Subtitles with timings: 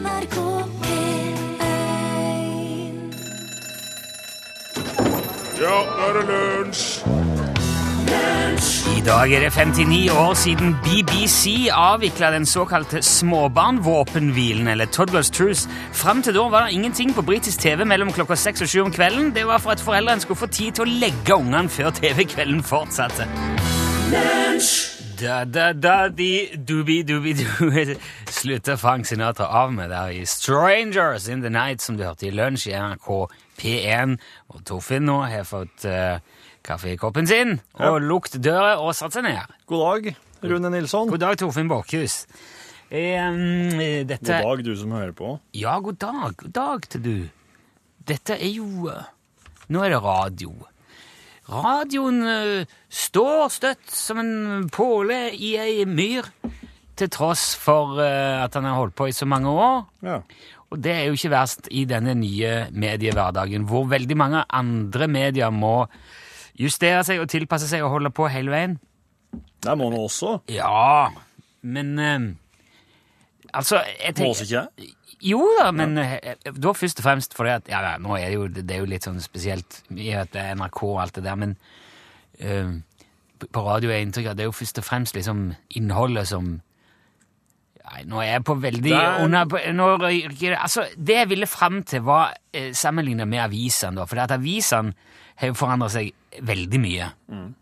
[0.00, 0.36] NRK
[0.82, 1.40] P1
[5.60, 6.84] Ja, nå er det lunsj!
[8.90, 15.68] I dag er det 59 år siden BBC avvikla den såkalte småbarnvåpenhvilen, eller Toddlers Truce.
[15.92, 18.92] Fram til da var det ingenting på britisk TV mellom klokka seks og sju om
[18.92, 19.34] kvelden.
[19.34, 23.28] Det var for at foreldrene skulle få tid til å legge ungene før TV-kvelden fortsatte.
[24.12, 27.44] Da, da, da, di, dubi, dubi, du.
[28.30, 32.32] Slutter Frank Sinatra av med der i Strangers in the Night, som du hørte i
[32.32, 33.08] lunsj i NRK
[33.60, 34.16] P1.
[34.54, 36.22] Og Torfinn nå har fått uh,
[36.66, 39.52] kaffe i koppen sin og lukt døra og satt seg ned.
[39.70, 40.16] God dag,
[40.48, 41.12] Rune Nilsson.
[41.12, 42.24] God dag, Torfinn Borchhus.
[42.90, 43.76] Um,
[44.08, 45.36] dette God dag, du som hører på.
[45.54, 46.36] Ja, god dag.
[46.40, 47.16] God dag til du.
[48.08, 49.04] Dette er jo eh,
[49.70, 50.54] Nå er det radio.
[51.50, 56.28] Radioen eh, står støtt som en påle i ei myr,
[57.00, 59.84] til tross for eh, at han har holdt på i så mange år.
[60.06, 60.20] Ja.
[60.70, 65.50] Og det er jo ikke verst i denne nye mediehverdagen, hvor veldig mange andre medier
[65.50, 65.88] må
[66.60, 68.78] justere seg og tilpasse seg og holde på hele veien.
[69.60, 70.38] Det må nå også.
[70.52, 71.10] Ja,
[71.62, 72.30] men eh,
[73.50, 74.90] Altså, jeg Må også ikke det?
[75.20, 78.34] Jo da, men eh, da først og fremst fordi at Ja, ja nå er det
[78.38, 81.24] jo, det er jo litt sånn spesielt i at det er NRK og alt det
[81.26, 81.56] der, men
[82.40, 82.72] eh,
[83.40, 86.60] på radio er inntrykket inntrykk at det er jo først og fremst liksom innholdet som
[87.90, 91.28] Nei, nå er jeg på veldig er- under, på, nå, ryker det- Altså, det jeg
[91.28, 94.04] ville fram til, var eh, sammenlignet med avisene, da.
[94.06, 94.92] For avisene
[95.40, 96.12] har jo forandra seg
[96.46, 97.08] veldig mye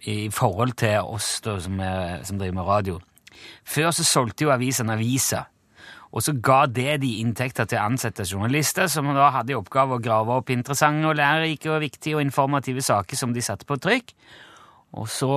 [0.04, 2.98] i forhold til oss da, som, er, som driver med radio.
[3.64, 5.46] Før så solgte jo avisene aviser.
[6.08, 9.98] Og så ga det de inntekter til å ansette journalister, som da hadde i oppgave
[9.98, 13.76] å grave opp interessante og lærerike og viktige og informative saker som de satte på
[13.76, 14.14] trykk.
[14.96, 15.34] Og så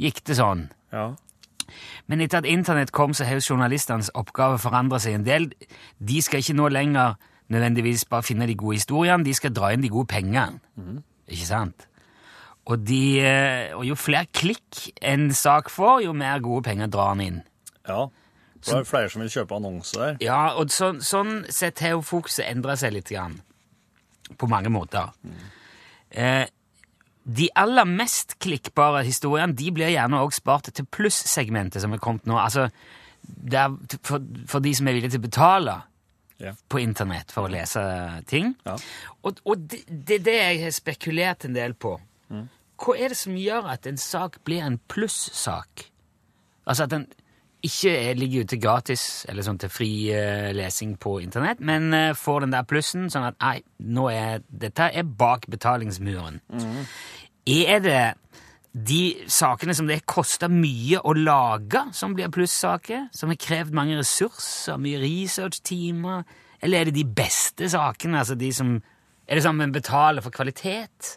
[0.00, 0.66] gikk det sånn.
[0.94, 1.12] Ja.
[2.10, 5.48] Men etter at internett kom, så har jo journalistenes oppgave forandret seg en del.
[5.98, 7.14] De skal ikke nå lenger
[7.54, 10.58] nødvendigvis bare finne de gode historiene, de skal dra inn de gode pengene.
[11.28, 11.86] Ikke sant?
[12.64, 17.14] Og, de, eh, og jo flere klikk en sak får, jo mer gode penger drar
[17.14, 17.42] den inn.
[17.88, 18.06] ja.
[18.64, 20.18] Det er flere som vil kjøpe annonser der.
[20.24, 23.38] Ja, og så, sånn sett har jo fokuset endra seg litt grann.
[24.40, 25.12] På mange måter.
[26.10, 26.46] Eh,
[27.24, 32.28] de aller mest klikkbare historiene de blir gjerne også spart til plussegmentet som er kommet
[32.28, 32.38] nå.
[32.40, 32.68] Altså,
[33.24, 33.66] det
[34.04, 35.76] for, for de som er villige til å betale
[36.40, 36.56] yeah.
[36.68, 37.84] på internett for å lese
[38.30, 38.52] ting.
[38.66, 38.76] Ja.
[39.22, 41.96] Og, og det, det er det jeg har spekulert en del på.
[42.84, 45.86] Hva er det som gjør at en sak blir en plussak?
[46.66, 47.06] Altså at den
[47.64, 52.12] ikke er, ligger ute gratis eller sånn til fri eh, lesing på internett, men eh,
[52.18, 53.56] får den der plussen, sånn at nei,
[53.94, 56.42] nå er, dette er bak betalingsmuren.
[57.44, 58.02] Er det
[58.74, 63.08] de sakene som det koster mye å lage, som blir plussaker?
[63.14, 66.24] Som har krevd mange ressurser, mye researchtimer?
[66.64, 68.18] Eller er det de beste sakene?
[68.24, 68.76] altså de som...
[69.24, 71.14] Er det sånn man betaler for kvalitet?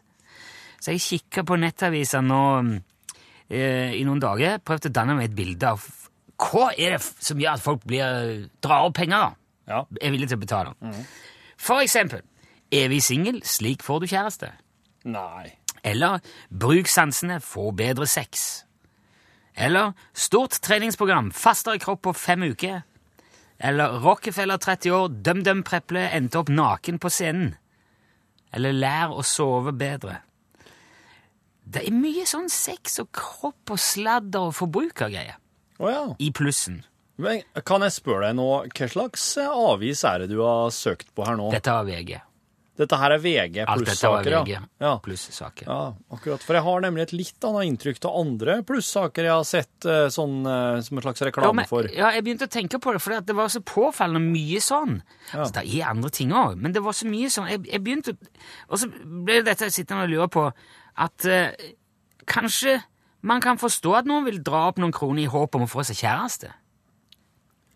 [0.79, 2.43] Så jeg kikka på nettaviser nå
[3.49, 5.81] eh, i noen dager, prøvde å danne meg et bilde av
[6.37, 9.47] hva er det som gjør at folk blir, drar opp penger, da?
[9.67, 9.83] Ja.
[10.01, 10.73] Er villige til å betale.
[11.57, 12.21] For eksempel
[12.73, 14.51] evig singel, slik får du kjæreste.
[15.07, 15.55] Nei.
[15.87, 16.19] Eller
[16.51, 18.65] bruk sansene, få bedre sex.
[19.57, 22.83] Eller stort treningsprogram, fastere kropp på fem uker.
[23.57, 27.55] Eller Rockefeller 30 år, døm-døm preple, endte opp naken på scenen.
[28.53, 30.19] Eller lær å sove bedre.
[31.67, 35.41] Det er mye sånn sex og kropp og sladder og forbrukergreier
[35.77, 36.05] Å ja.
[36.23, 36.81] i plussen.
[37.17, 41.25] Men kan jeg spørre deg nå, hva slags avis er det du har søkt på
[41.25, 41.49] her nå?
[41.53, 42.17] Dette var VG.
[42.77, 44.59] Dette her er VG plussaker, ja.
[44.83, 44.91] ja.
[45.01, 45.65] pluss-saker.
[45.65, 46.43] Ja, akkurat.
[46.45, 50.03] For jeg har nemlig et litt annet inntrykk av andre plussaker jeg har sett eh,
[50.13, 51.89] sånn eh, som en slags reklame for.
[51.89, 54.99] Ja, jeg begynte å tenke på det, for det var så påfallende mye sånn.
[55.31, 55.39] Ja.
[55.39, 57.49] Altså, det er andre ting òg, men det var så mye sånn.
[57.55, 58.13] Jeg, jeg begynte
[58.69, 60.45] Og så ble dette sittende og lure på
[61.07, 61.73] at eh,
[62.29, 62.77] kanskje
[63.27, 65.83] man kan forstå at noen vil dra opp noen kroner i håp om å få
[65.87, 66.53] seg kjæreste.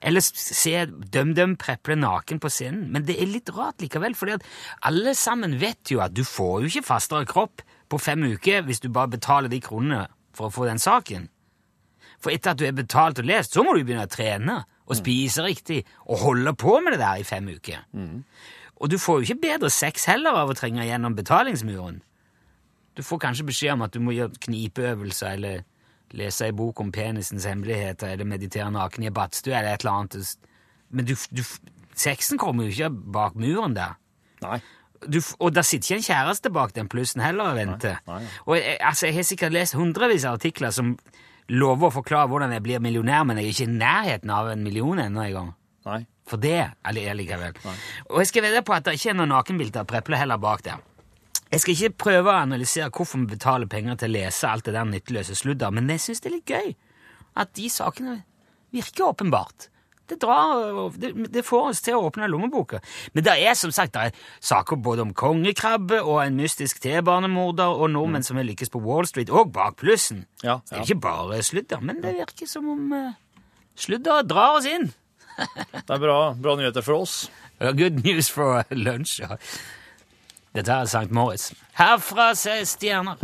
[0.02, 2.88] Eller se DumDum preple naken på scenen.
[2.94, 4.32] Men det er litt rart likevel, for
[4.88, 7.62] alle sammen vet jo at du får jo ikke fastere kropp
[7.92, 11.28] på fem uker hvis du bare betaler de kronene for å få den saken.
[12.22, 14.98] For etter at du er betalt og lest, så må du begynne å trene og
[14.98, 17.84] spise riktig og holde på med det der i fem uker.
[18.82, 22.02] Og du får jo ikke bedre sex heller av å trenge gjennom betalingsmuren.
[22.98, 25.64] Du får kanskje beskjed om at du må gjøre knipeøvelser eller
[26.18, 30.02] lese ei bok om penisens hemmeligheter eller meditere naken i ei badstue eller et eller
[30.02, 30.52] annet.
[30.92, 31.44] Men du, du,
[31.96, 33.96] sexen kommer jo ikke bak muren der.
[34.44, 34.60] Nei.
[35.02, 38.02] Du, og der sitter ikke en kjæreste bak den plussen heller og venter.
[38.06, 38.34] Nei, nei.
[38.46, 40.94] Og jeg, altså, jeg har sikkert lest hundrevis av artikler som
[41.52, 44.64] lover å forklare hvordan jeg blir millionær, men jeg er ikke i nærheten av en
[44.64, 45.56] million ennå engang.
[45.82, 46.04] Nei.
[46.30, 47.56] for det eller likevel.
[48.12, 50.62] Og jeg skal vedde på at det ikke er noen nakenbilder av Preple heller bak
[50.64, 50.84] der.
[51.52, 54.76] Jeg skal ikke prøve å analysere hvorfor vi betaler penger til å lese alt det
[54.78, 56.70] der nytteløse sludder, men jeg syns det er litt gøy
[57.42, 58.22] at de sakene
[58.72, 59.68] virker åpenbart.
[60.08, 62.82] Det, drar, det, det får oss til å åpne lommeboka.
[63.16, 67.94] Men det er som sagt er saker både om kongekrabbe og en mystisk T-banemorder og
[67.94, 70.26] nordmenn som har lykkes på Wall Street, og bak plussen.
[70.44, 70.58] Ja, ja.
[70.72, 73.46] det er ikke bare sludder, men det virker som om uh,
[73.80, 74.90] sludder drar oss inn.
[75.38, 77.22] Det er bra, bra nyheter for oss.
[77.80, 79.22] Good news for lunsj.
[79.24, 79.40] ja.
[80.56, 81.12] Dette er St.
[81.12, 81.52] Moritz.
[81.80, 83.16] Herfra ser stjerner.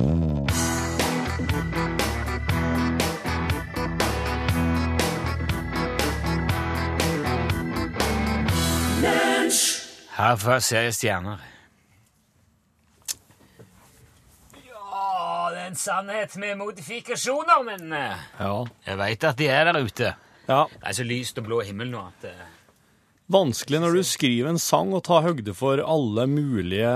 [10.17, 11.41] Herfra ser jeg stjerner.
[14.65, 18.53] Ja, det er en sannhet med modifikasjoner, men eh, Ja.
[18.87, 20.13] jeg veit at de er der ute.
[20.47, 20.63] ja.
[20.71, 22.45] Det er så lyst og blå himmel nå at eh,
[23.27, 26.91] Vanskelig når du skriver en sang og tar høgde for alle mulige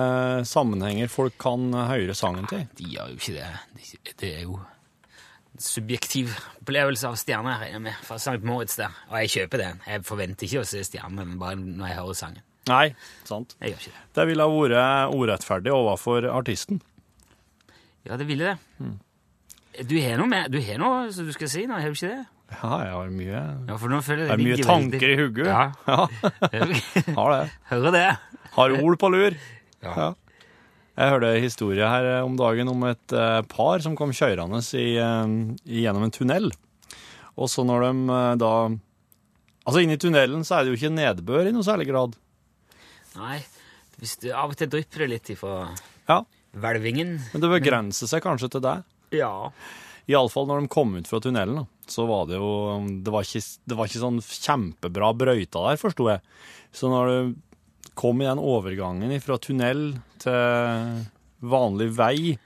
[0.48, 2.64] sammenhenger folk kan høre sangen til.
[2.80, 4.14] De gjør jo ikke det.
[4.22, 6.32] Det er jo en subjektiv
[6.62, 8.40] opplevelse av stjerner regner jeg med, fra St.
[8.48, 8.96] Moritz der.
[9.10, 9.84] Og jeg kjøper den.
[9.92, 12.48] Jeg forventer ikke å se stjerner, men bare når jeg hører sangen.
[12.72, 12.86] Nei,
[13.28, 13.58] sant.
[13.60, 14.08] Jeg gjør ikke det.
[14.16, 16.80] Det ville ha vært urettferdig overfor artisten.
[18.08, 18.94] Ja, det ville det.
[19.88, 22.16] Du har noe med, du har noe som du skal si nå, har du ikke
[22.16, 22.24] det?
[22.52, 25.14] Ja, jeg har mye, Ja, for nå føler jeg det er mye ligger tanker veldig-
[25.14, 25.48] i hugget.
[25.48, 25.72] Ja.
[25.88, 27.52] Ja, har det.
[27.72, 28.06] Hører det.
[28.58, 29.38] Har ord på lur.
[29.82, 29.94] Ja.
[29.96, 30.10] Ja.
[31.00, 34.90] Jeg hørte historie her eh, om dagen om et eh, par som kom kjørende i,
[35.00, 35.36] eh,
[35.82, 36.52] gjennom en tunnel.
[37.40, 38.54] Og så når de da
[39.62, 42.16] Altså, inni tunnelen så er det jo ikke nedbør i noe særlig grad.
[43.16, 43.38] Nei,
[44.02, 45.68] hvis du av og til drypper det litt ifra
[46.10, 46.24] Ja,
[46.58, 47.12] hvelvingen.
[47.32, 48.74] Men det begrenser seg kanskje til det.
[49.14, 49.52] Ja.
[50.10, 52.52] Iallfall når de kom ut fra tunnelen, da, så var det jo
[53.04, 56.22] Det var ikke, det var ikke sånn kjempebra brøyta der, forsto jeg.
[56.76, 57.34] Så når du
[57.98, 59.90] kom i den overgangen fra tunnel
[60.22, 61.02] til
[61.42, 62.38] vanlig vei,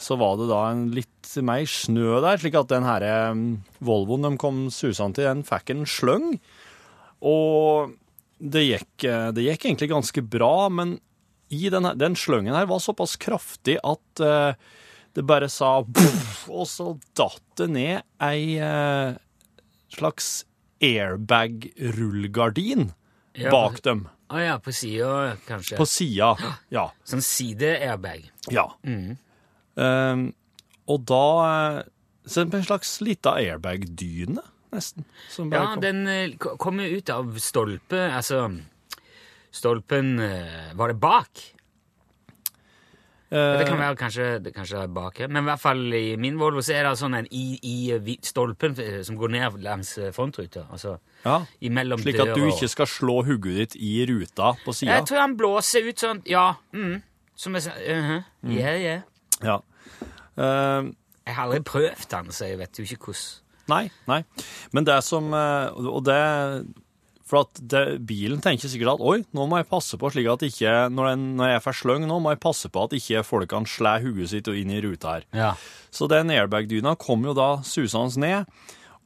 [0.00, 1.10] så var det da en litt
[1.42, 3.40] mer snø der, slik at den her eh,
[3.84, 6.28] Volvoen de kom susende til, den fikk en sløng.
[7.24, 7.94] Og
[8.38, 10.98] det gikk, eh, det gikk egentlig ganske bra, men
[11.54, 14.56] i den, den sløngen her var såpass kraftig at eh,
[15.14, 19.14] det bare sa «Puff», og så datt det ned ei eh,
[19.94, 20.44] slags
[20.82, 22.92] airbag-rullegardin
[23.38, 24.08] Ja, bak dem.
[24.30, 25.76] Å ja, på sida kanskje.
[25.78, 26.34] På sida.
[26.72, 26.88] Ja.
[27.06, 28.30] Sånn side-airbag.
[28.50, 28.68] ja.
[28.86, 29.16] Mm.
[29.74, 30.32] Um,
[30.86, 31.80] og da eh,
[32.30, 34.38] Så det er en slags lita airbag-dyne,
[34.70, 35.02] nesten.
[35.50, 35.80] Ja, kom.
[35.82, 38.46] den eh, kom jo ut av stolpe, altså
[39.54, 41.42] Stolpen eh, Var det bak?
[43.34, 46.62] Eh, Det kan være kanskje, kanskje bak her, men i hvert fall i min Volvo
[46.62, 50.66] så er det sånn en i, i stolpen eh, som går ned langs eh, frontruta.
[50.70, 51.40] Altså ja.
[51.98, 55.00] Slik at du ikke skal slå hugget ditt i ruta på sida.
[55.00, 56.52] Jeg tror han blåser ut sånn Ja.
[56.72, 57.00] Mm,
[57.34, 58.58] som jeg sa uh Mm.
[58.58, 59.00] Ja, ja.
[59.42, 59.58] Ja.
[60.38, 60.92] Uh,
[61.26, 64.22] Jeg har aldri prøvd den, så jeg vet jo ikke hvordan Nei, nei.
[64.72, 66.18] Men det som eh, Og det
[67.34, 70.44] For at det, bilen tenker sikkert at oi, nå må jeg passe på slik at
[70.46, 73.50] ikke Når, den, når jeg får sløng nå, må jeg passe på at ikke folk
[73.50, 75.26] kan slå hodet sitt inn i ruta her.
[75.34, 75.50] Ja.
[75.90, 78.54] Så den airbag-dyna kom jo da susende ned,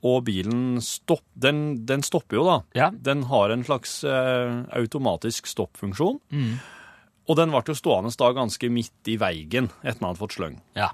[0.05, 2.59] og bilen stopp, den, den stopper jo da.
[2.77, 2.91] Ja.
[2.93, 6.21] Den har en slags eh, automatisk stoppfunksjon.
[7.29, 10.37] Og den ble jo stående da ganske midt i veien etter at den hadde fått
[10.37, 10.61] sløng.
[10.77, 10.93] ja.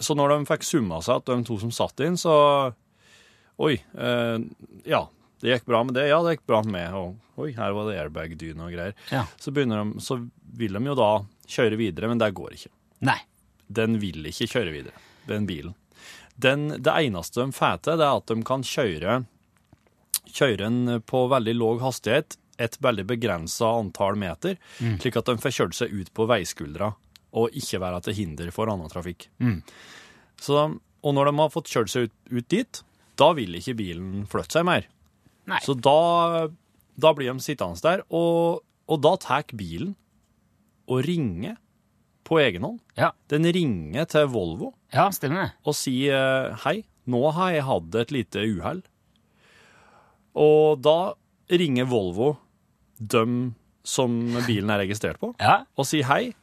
[0.00, 2.32] Så når de fikk summa seg at de to som satt inn, så
[3.60, 3.74] Oi.
[3.76, 4.38] Eh,
[4.88, 5.02] ja,
[5.40, 6.06] det gikk bra med det.
[6.10, 6.94] Ja, det gikk bra med.
[6.96, 8.96] Og oi, her var det airbag-dyne og greier.
[9.12, 9.24] Ja.
[9.40, 9.64] Så, de,
[10.04, 10.18] så
[10.60, 11.10] vil de jo da
[11.50, 12.72] kjøre videre, men det går ikke.
[13.08, 13.18] Nei.
[13.70, 15.76] Den vil ikke kjøre videre, den bilen.
[16.40, 19.20] Den, det eneste de får til, er at de kan kjøre,
[20.32, 24.58] kjøre en på veldig låg hastighet, et veldig begrensa antall meter,
[25.00, 26.90] slik at de får kjørt seg ut på veiskuldra
[27.40, 29.28] og ikke være til hinder for annen trafikk.
[30.40, 32.80] Så, og når de har fått kjørt seg ut, ut dit,
[33.20, 34.88] da vil ikke bilen flytte seg mer.
[35.50, 35.58] Nei.
[35.64, 36.48] Så da,
[37.00, 39.94] da blir de sittende der, og, og da tar bilen
[40.90, 41.56] og ringer
[42.26, 42.78] på egen hånd.
[42.98, 43.10] Ja.
[43.30, 45.52] Den ringer til Volvo ja, stemmer det.
[45.66, 46.76] og sier hei,
[47.10, 48.82] nå har jeg hatt et lite uhell.
[50.38, 50.96] Og da
[51.50, 52.34] ringer Volvo
[53.00, 54.12] dem som
[54.46, 55.64] bilen er registrert på, Ja.
[55.76, 56.34] og sier hei.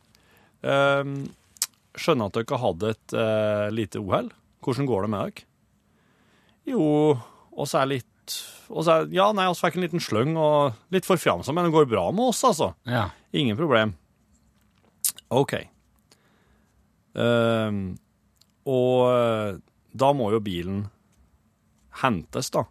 [0.65, 1.29] ehm,
[1.95, 4.31] skjønner at dere har hatt et eh, lite uhell.
[4.65, 5.45] Hvordan går det med dere?
[6.73, 7.19] Jo,
[7.55, 8.07] oss er litt
[8.69, 11.87] oss er, Ja, nei, oss fikk en liten sløng og litt forfjamsa, men det går
[11.91, 12.71] bra med oss, altså.
[12.89, 13.07] Ja.
[13.37, 13.93] Ingen problem.
[15.29, 15.53] OK.
[17.17, 17.97] Um,
[18.67, 19.57] og eh,
[19.97, 20.83] da må jo bilen
[22.03, 22.65] hentes, da.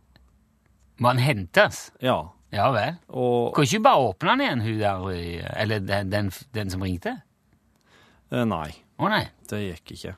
[1.02, 1.86] Må den hentes?
[2.04, 2.20] Ja.
[2.54, 2.94] Ja vel.
[3.10, 7.16] Og Kan ikke bare åpne den igjen, hun der, eller den, den, den som ringte?
[8.30, 8.70] eh, Nei,
[9.02, 9.24] Å nei.
[9.50, 10.14] det gikk ikke.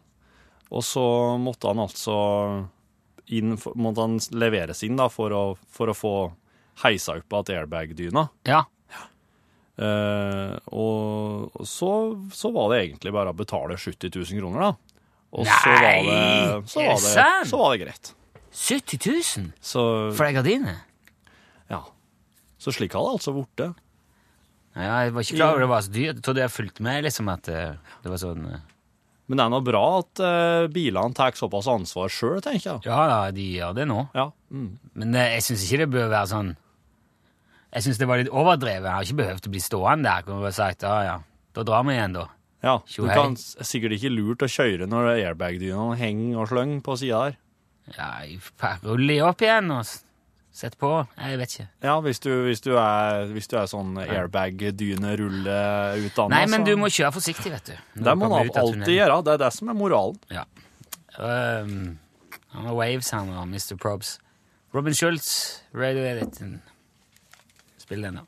[0.68, 1.02] Og så
[1.40, 2.18] måtte han altså
[3.35, 5.42] inn, måtte han leveres inn da, for å,
[5.73, 6.12] for å få
[6.85, 8.26] heisa opp igjen airbag-dyna.
[8.49, 8.64] Ja.
[9.78, 11.90] Eh, og så,
[12.35, 15.00] så var det egentlig bare å betale 70 000 kroner, da.
[15.38, 18.14] Og så Nei, var det, så var det det, så var det greit.
[18.58, 19.82] 70 000 Så,
[20.16, 20.73] for ei gardine?
[21.68, 21.82] ja.
[22.58, 23.62] så slik har det altså blitt.
[24.78, 26.16] Ja, jeg var ikke klar over det var så dyrt.
[26.16, 28.64] Jeg trodde jeg fulgte med, liksom, at eh, det var sånn eh,
[29.28, 32.87] Men det er nå bra at uh, bilene tar såpass ansvar sjøl, tenker jeg.
[32.88, 34.06] Ja da, de gjør det nå.
[34.16, 34.30] Ja.
[34.49, 34.70] Mm.
[34.97, 36.54] Men uh, jeg syns ikke det bør være sånn
[37.75, 38.88] Jeg syns det var litt overdrevet.
[38.88, 40.25] Jeg har ikke behøvd å bli stående der.
[40.25, 41.18] Kunne bare sagt ja, ja,
[41.58, 42.25] da drar vi igjen, da.
[42.64, 42.78] ja.
[42.88, 47.38] Du kan sikkert ikke lurt å kjøre når airbag-dyna henger og slenger på sida der.
[47.97, 48.40] Ja, jeg
[48.85, 49.85] ruller rull opp igjen og
[50.59, 51.07] sett på.
[51.17, 51.67] Jeg vet ikke.
[51.87, 56.35] Ja, hvis du, hvis du, er, hvis du er sånn airbag-dyne-rulle-utdanna.
[56.35, 57.77] Nei, men du må kjøre forsiktig, vet du.
[58.05, 59.15] Det må man alltid gjøre.
[59.27, 60.19] Det er det som er moralen.
[60.35, 60.45] Ja.
[61.19, 61.99] Um,
[62.55, 63.75] han har waves, han og Mr.
[63.81, 64.11] Probs.
[64.75, 65.29] Robin Schultz,
[65.75, 66.43] Radio Edit.
[67.79, 68.25] Spill den, da.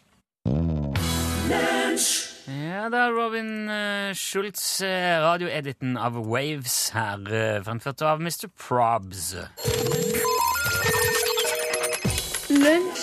[2.50, 4.88] Ja, da er Robin uh, Schultz, uh,
[5.22, 8.48] radioediten av Waves her, uh, fremført av Mr.
[8.56, 9.34] Probs.
[12.60, 13.02] Lunsj,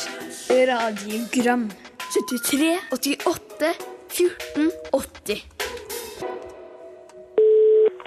[0.70, 3.74] radiogram 73, 88,
[4.08, 5.46] 14, 80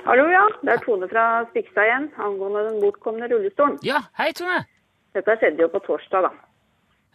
[0.05, 0.45] Hallo, ja.
[0.63, 3.81] Det er Tone fra Spikstad igjen angående den bortkomne rullestolen.
[3.87, 4.61] Ja, hei, Tone!
[5.17, 6.31] Dette skjedde jo på torsdag, da.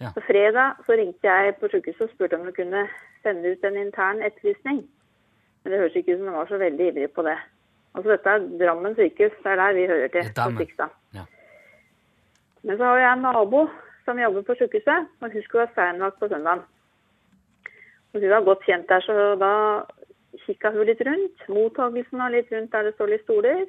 [0.04, 0.12] Ja.
[0.18, 2.84] På fredag så ringte jeg på sykehuset og spurte om de kunne
[3.24, 4.84] sende ut en intern etterlysning.
[5.64, 7.40] Men det høres ikke ut som de var så veldig ivrige på det.
[7.96, 10.36] Altså dette er Drammen sykehus, det er der vi hører til.
[10.44, 11.02] På Spikstad.
[11.16, 11.28] Ja.
[12.68, 13.68] Men så har jeg en nabo
[14.06, 16.66] som jobber på sykehuset, og hun skulle ha steinvakt på søndagen.
[18.14, 19.54] Og hun var godt kjent der, så da
[20.46, 21.48] kikka hun litt rundt.
[21.52, 23.66] Mottagelsen var litt rundt der det står litt stoler.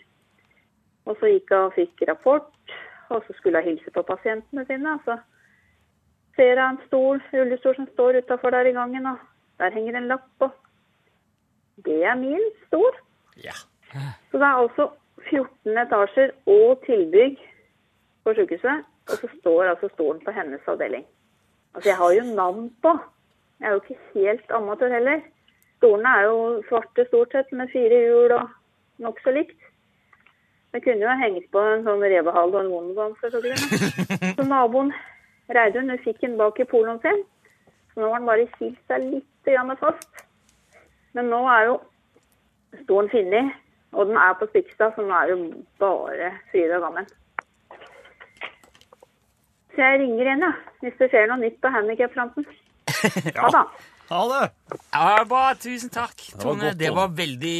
[1.06, 2.76] Og så gikk hun og fikk rapport,
[3.08, 4.98] og så skulle hun hilse på pasientene sine.
[5.06, 5.18] Så
[6.36, 9.18] ser hun en stol, rullestol som står utafor der i gangen, og
[9.58, 10.50] der henger en lapp på.
[11.84, 13.02] Det er min stol.
[13.44, 13.56] Ja.
[14.30, 14.90] Så det er altså
[15.30, 17.38] 14 etasjer og tilbygg
[18.24, 21.04] på sykehuset, og så står altså stolen på hennes avdeling.
[21.74, 22.92] Altså, jeg har jo navn på.
[23.60, 25.20] Jeg er jo ikke helt amatør heller.
[25.76, 28.48] Stolene er jo svarte stort sett, med fire hjul og
[29.04, 29.58] nokså likt.
[30.72, 34.32] Det kunne jo hengt på en sånn revehale og en vondvann, selvfølgelig.
[34.36, 34.92] Så naboen
[35.56, 37.22] Reidun hun fikk den bak i poloen sin,
[37.92, 40.24] så nå har den bare kilt seg litt grann fast.
[41.14, 41.76] Men nå er jo
[42.82, 43.54] stolen funnet,
[43.94, 47.08] og den er på Spikstad, så nå er det jo bare fryd og gammen.
[49.76, 52.46] Så jeg ringer igjen, ja, hvis det skjer noe nytt på handikapfronten.
[53.36, 53.62] Ha det.
[54.06, 54.42] Ha det!
[54.94, 55.40] Ja, bra.
[55.58, 56.68] Tusen takk, var Tone.
[56.78, 57.56] Det var veldig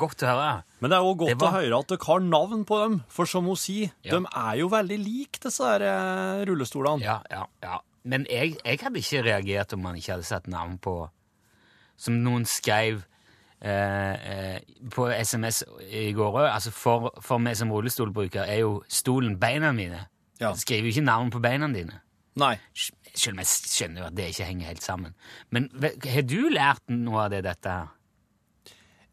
[0.00, 0.46] godt å høre.
[0.80, 2.94] Men det er òg godt var- å høre at dere har navn på dem.
[3.12, 4.16] For som hun sier, Ja.
[4.16, 7.04] de er jo veldig like disse her eh, rullestolene.
[7.04, 7.78] Ja, ja, ja.
[8.08, 10.94] Men jeg, jeg hadde ikke reagert om man ikke hadde satt navn på
[12.00, 13.02] Som noen skrev
[13.60, 14.14] eh,
[14.56, 16.46] eh, på SMS i går òg.
[16.48, 20.06] Altså for, for meg som rullestolbruker er jo stolen beina mine.
[20.40, 20.54] Ja.
[20.56, 22.00] Du skriver jo ikke navn på beina dine.
[22.40, 22.54] Nei.
[23.12, 25.16] Selv om jeg skjønner jo at det ikke henger helt sammen.
[25.52, 27.96] Men har du lært noe av det, dette her?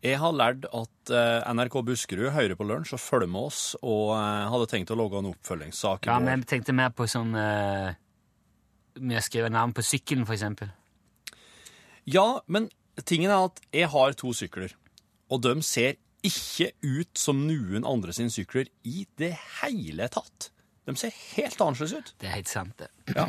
[0.05, 4.13] Jeg har lært at eh, NRK Buskerud hører på lunsj og følger med oss, og
[4.13, 9.01] eh, hadde tenkt å lage en oppfølgingssak Ja, men jeg tenkte mer på sånn Vi
[9.09, 10.69] Med å skrive navn på sykkelen, eksempel.
[12.07, 12.69] Ja, men
[13.09, 14.71] tingen er at jeg har to sykler,
[15.33, 20.51] og de ser ikke ut som noen andre sine sykler i det hele tatt.
[20.87, 22.13] De ser helt annerledes ut.
[22.21, 22.87] Det er helt sant, det.
[23.15, 23.27] Ja.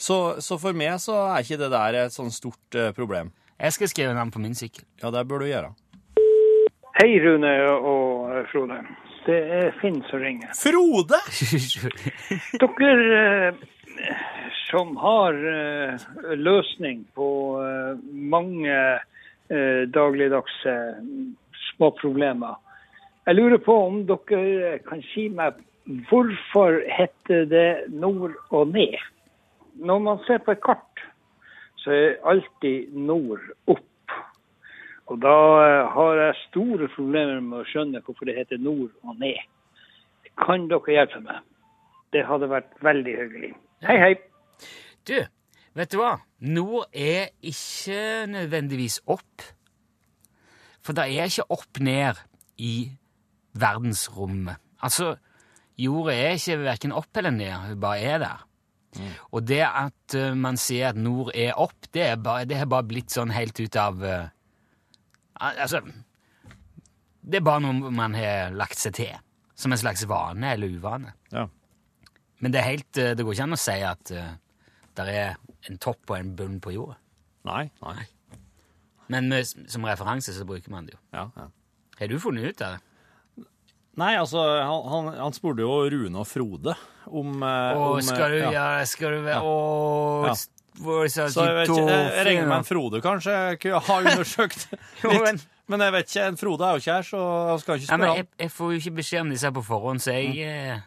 [0.00, 3.30] Så, så for meg så er ikke det der et sånn stort uh, problem.
[3.60, 4.86] Jeg skal skrive navn på min sykkel.
[5.02, 5.74] Ja, det bør du gjøre.
[6.96, 8.80] Hei, Rune og eh, Frode.
[9.26, 10.50] Det er Finn som ringer.
[10.56, 11.20] Frode!
[12.62, 13.60] Dere eh,
[14.70, 17.28] som har eh, løsning på
[17.60, 18.02] eh,
[18.34, 18.76] mange
[19.48, 21.30] eh, dagligdagse mm,
[21.70, 22.56] små problemer.
[23.26, 28.98] Jeg lurer på om dere kan si meg hvorfor heter det nord og ned?
[29.74, 31.04] Når man ser på et kart,
[31.76, 33.86] så er alltid nord opp.
[35.10, 39.16] Og da eh, har jeg store problemer med å skjønne hvorfor det heter nord og
[39.18, 39.40] ned.
[40.38, 41.40] Kan dere hjelpe meg?
[42.14, 43.52] Det hadde vært veldig hyggelig.
[43.86, 44.12] Hei, hei.
[45.08, 45.16] Du,
[45.78, 46.12] vet du hva?
[46.46, 49.46] Nord er ikke nødvendigvis opp.
[50.84, 52.20] For det er ikke opp-ned
[52.60, 52.74] i
[53.58, 54.60] verdensrommet.
[54.82, 55.16] Altså,
[55.80, 58.46] jorda er ikke verken opp eller ned, hun bare er der.
[59.30, 62.70] Og det at uh, man sier at nord er opp, det er bare, det er
[62.70, 64.28] bare blitt sånn helt ut av uh,
[65.40, 65.80] Altså
[67.22, 69.14] Det er bare noe man har lagt seg til.
[69.54, 71.14] Som en slags vane eller uvane.
[71.32, 71.46] Ja.
[72.40, 74.14] Men det helt, uh, det går ikke an å si at
[75.00, 75.38] det er
[75.70, 76.98] en topp og en bunn på jorda.
[77.48, 78.02] Nei, nei.
[79.10, 81.00] Men med, som referanse så bruker man det jo.
[81.14, 81.46] Ja, ja.
[82.00, 82.89] Har du funnet ut av det?
[84.00, 86.74] Nei, altså, han, han, han spurte jo Rune og Frode
[87.10, 88.50] om, eh, Å, om skal du ja.
[88.54, 89.40] gjøre Skal du være.
[89.44, 90.34] Å, Ja.
[90.80, 92.68] hvor sa Så jeg, vet ikke, jeg, jeg regner med en?
[92.70, 94.68] Frode kanskje kunne ha undersøkt
[95.04, 95.24] Jo, litt.
[95.28, 97.18] men- Men jeg vet ikke, en Frode er jo ikke her, så
[97.52, 99.62] jeg skal ikke Nei, men spørre jeg, jeg får jo ikke beskjed om disse på
[99.68, 100.80] forhånd, så jeg eh.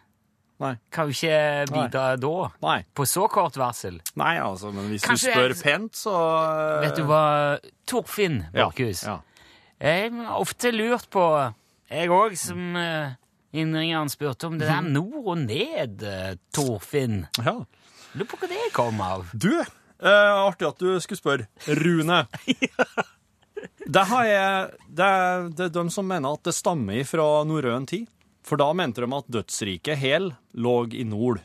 [0.63, 0.71] Nei.
[0.91, 1.37] kan jo ikke
[1.71, 2.31] bidra da.
[2.65, 2.75] Nei.
[2.95, 4.01] På så kort varsel.
[4.19, 7.21] Nei, altså, men hvis Kanskje du spør jeg- pent, så eh, Vet du hva,
[7.87, 9.05] Torfinn Borchhus?
[9.07, 9.15] ja.
[9.83, 11.23] Jeg har ofte lurt på,
[11.93, 13.13] jeg òg, som uh,
[13.53, 17.25] innringeren spurte om det der nord og ned, eh, Torfinn.
[17.37, 17.59] ja.
[18.13, 19.29] Lurer på hva det kom av.
[19.33, 21.49] Du, eh, artig at du skulle spørre.
[21.81, 22.25] Rune.
[23.83, 27.85] Det, har jeg, det, er, det er de som mener at det stammer fra norrøn
[27.87, 28.07] tid.
[28.43, 31.41] For da mente de at dødsriket Hel lå i nord.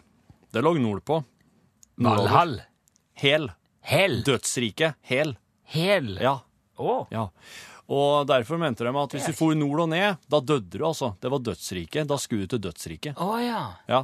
[0.55, 1.21] Det lå nordpå.
[2.03, 2.61] Valhall.
[3.19, 3.51] Hel.
[3.87, 4.21] Hel.
[4.27, 5.37] Dødsriket Hel.
[5.67, 6.15] Hel.
[6.23, 6.39] Ja.
[6.79, 7.07] Oh.
[7.11, 7.29] ja.
[7.89, 11.15] Og derfor mente de at hvis du for nord og ned, da døde du, altså.
[11.23, 12.07] Det var dødsriket.
[12.11, 13.17] Da skulle du til dødsriket.
[13.17, 13.63] Oh, ja.
[13.89, 14.03] Ja,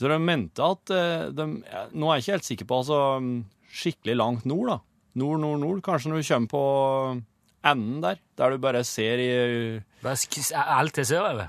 [0.00, 1.46] så de mente at eh, de,
[1.92, 3.34] Nå er jeg ikke helt sikker på, altså mm,
[3.76, 4.78] skikkelig langt nord, da.
[5.20, 5.82] Nord, nord, nord.
[5.84, 6.62] Kanskje når du kommer på
[7.66, 9.28] enden der, der du bare ser i
[10.16, 11.48] sk- alt til sørover.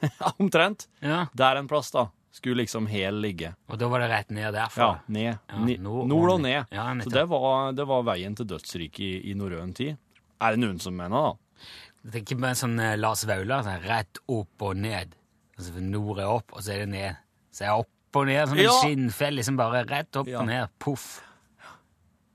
[0.40, 0.88] Omtrent.
[1.04, 1.26] Ja.
[1.36, 2.08] Der en plass, da.
[2.32, 3.50] Skulle liksom hel ligge.
[3.68, 4.90] Og da var det rett ned Ja, derfra.
[5.10, 5.34] ned.
[5.50, 6.62] Ja, nord nord og ned.
[6.72, 9.98] Ja, så det var, det var veien til dødsriket i, i norrøn tid.
[10.40, 11.64] Er det noen som mener, da?
[12.04, 15.14] Jeg tenker på en sånn eh, Lars Vaular, sånn rett opp og ned.
[15.58, 17.18] Altså, nord er opp, og så er det ned.
[17.52, 18.76] Så er det opp og ned, som en Ja.
[18.80, 20.40] skinnfell, liksom bare rett opp Ja.
[20.40, 20.68] og ned.
[20.78, 21.20] Poff.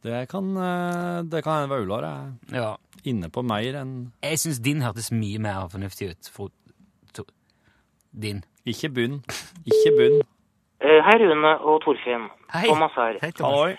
[0.06, 2.78] Det kan, eh, det kan hende Vaular er Ja.
[3.04, 6.30] inne på mer enn Jeg syns din hørtes mye mer fornuftig ut.
[6.32, 6.50] For,
[7.14, 7.24] to,
[8.14, 8.44] din.
[8.68, 9.24] Ikke bunn.
[9.66, 10.22] Ikke bunn.
[10.80, 12.30] Eh, Hei, Rune og Torfinn.
[12.54, 12.68] Hei.
[12.68, 13.18] Thomas her.
[13.20, 13.52] Hei, Thomas.
[13.52, 13.78] Halloi.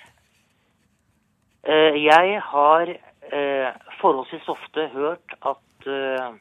[1.69, 2.89] Eh, Jeg har
[3.33, 6.35] eh, forholdsvis ofte hørt at eh,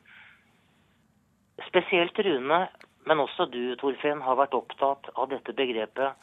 [1.68, 2.68] spesielt Rune,
[3.06, 6.14] men også du, Torfinn, har vært opptatt av dette begrepet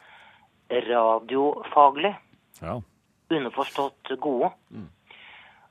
[0.89, 2.15] radiofaglig,
[2.61, 2.79] Ja.
[3.29, 4.51] underforstått gode.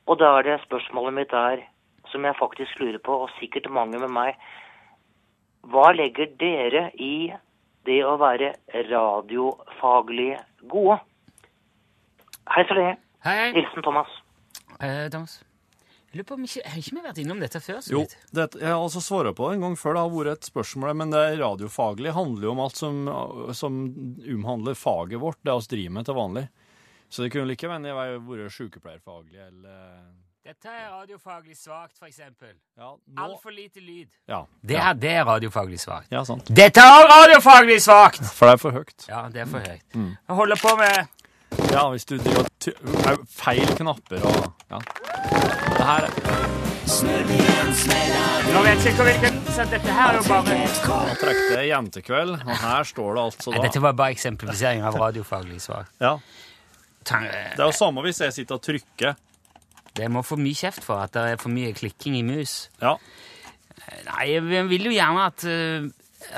[0.07, 1.63] Og da er det spørsmålet mitt er,
[2.11, 4.35] som jeg faktisk lurer på, og sikkert mange med meg,
[5.63, 7.33] hva legger dere i
[7.87, 8.55] det å være
[8.91, 10.37] radiofaglig
[10.69, 10.99] gode?
[12.51, 12.97] Hei så lenge.
[13.25, 13.53] Hei.
[13.55, 14.09] Hilsen Thomas.
[14.81, 15.45] Eh, Thomas.
[16.13, 17.79] Jeg lurer på om ikke, Har ikke vi vært innom dette før?
[17.81, 18.03] så Jo,
[18.37, 19.95] det, jeg har altså svart på det en gang før.
[19.97, 22.99] Det har vært et spørsmål, men det radiofaglige handler jo om alt som,
[23.57, 23.79] som
[24.35, 26.43] omhandler faget vårt, det vi driver med til vanlig.
[27.09, 30.05] Så det kunne like gjerne vært sykepleierfaglig eller
[30.43, 32.53] Dette er radiofaglig svakt, for eksempel.
[32.77, 34.09] Ja, nå Altfor lite lyd.
[34.29, 36.11] Ja, Det er, det er radiofaglig svakt.
[36.13, 36.45] ja sant.
[36.51, 38.21] Dette er radiofaglig svakt!
[38.27, 39.07] For det er for høyt.
[39.09, 39.87] Ja, det er for høyt.
[39.95, 40.11] Mm.
[40.29, 42.49] Jeg holder på med Ja, hvis du driver
[43.13, 45.72] og Feil knapper og Ja.
[45.83, 46.13] Det her er
[48.53, 52.37] Nå vet jeg ikke hvilken Så dette her er jo bare Nå trekte jeg jentekveld,
[52.39, 55.89] og her står det altså Nei, da Dette var bare eksemplifisering av radiofaglig svar.
[55.99, 56.13] Ja.
[57.03, 57.19] Det
[57.59, 59.19] er jo samme hvis jeg sitter og trykker.
[59.99, 62.69] Det må få mye kjeft for at det er for mye klikking i mus.
[62.79, 62.95] Ja.
[64.07, 65.89] Nei, jeg vil jo gjerne at, eh,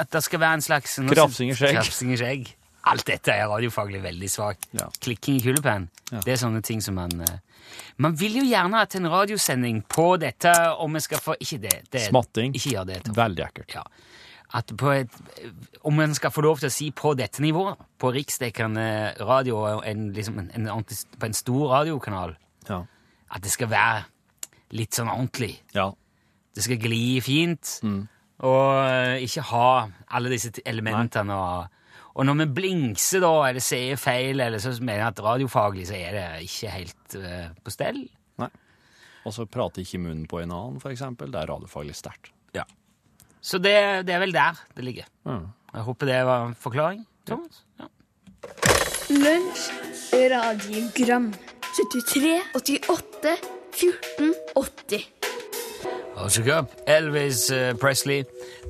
[0.00, 1.82] at det skal være en slags Krafsing i skjegg.
[1.82, 2.54] Krafsing i skjegg.
[2.88, 4.70] Alt dette er radiofaglig veldig svakt.
[4.72, 4.88] Ja.
[5.04, 5.90] Klikking i kulepenn.
[6.14, 6.24] Ja.
[6.24, 7.42] Det er sånne ting som man eh,
[7.98, 11.76] Man vil jo gjerne at en radiosending på dette om vi skal få Ikke det.
[11.90, 12.54] det Smatting.
[12.54, 13.02] Ikke gjør det.
[13.04, 13.14] Tom.
[13.16, 13.74] Veldig ekkelt.
[13.74, 13.82] Ja.
[14.54, 15.10] At på et,
[15.82, 20.12] om en skal få lov til å si på dette nivået, på riksdekkende radio en,
[20.14, 20.84] liksom en, en,
[21.18, 22.36] på en stor radiokanal,
[22.68, 22.82] Ja.
[23.34, 24.04] at det skal være
[24.72, 25.60] litt sånn ordentlig.
[25.74, 25.90] ja.
[26.54, 28.06] Det skal gli fint, Mm.
[28.46, 31.34] og ikke ha alle disse elementene elementene.
[31.34, 31.66] Og,
[32.14, 35.98] og når vi blinkser da, eller sier feil, eller så mener jeg at radiofaglig så
[35.98, 38.04] er det ikke helt uh, på stell.
[38.42, 38.50] Nei.
[39.26, 41.32] Og så prater ikke munnen på en annen, for eksempel.
[41.34, 42.34] Det er radiofaglig sterkt.
[43.44, 45.08] Så det, det er vel der det ligger.
[45.28, 45.48] Mm.
[45.74, 47.02] Jeg håper det var en forklaring.
[47.26, 47.64] Thomas?
[47.80, 47.90] Ja.
[49.10, 49.66] Lunsj,
[50.32, 51.34] radiogram
[51.76, 53.34] 73, 88,
[53.74, 55.04] 14, 80
[56.14, 58.24] Og så opp Elvis eh, Presley.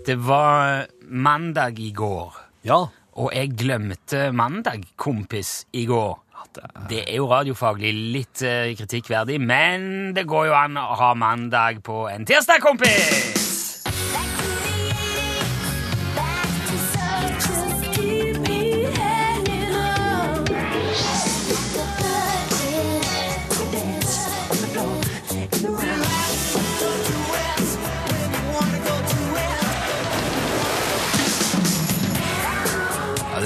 [0.07, 2.35] Det var mandag i går,
[2.67, 2.81] ja.
[3.15, 6.19] Og jeg glemte mandag, kompis, i går.
[6.91, 11.83] Det er jo radiofaglig litt eh, kritikkverdig, men det går jo an å ha mandag
[11.87, 13.44] på en tirsdag, kompis!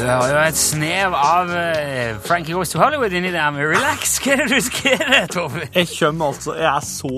[0.08, 4.16] Har jo et snev av eh, Frankie Goes to Hollywood inni der, men relax.
[4.22, 5.68] Hva er det du skriver, Torfinn?
[5.74, 7.12] Jeg kommer altså Jeg er så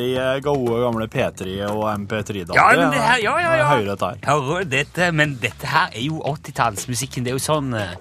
[0.00, 2.56] i eh, gode, gamle P3 og MP3-dager.
[2.56, 3.68] Ja, men det her, ja, ja, ja.
[3.74, 4.24] Hører dette her.
[4.30, 7.26] Hører dette, men dette her er jo 80-tallsmusikken.
[7.26, 7.96] Det er jo sånn eh,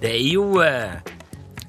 [0.00, 1.13] Det er jo eh,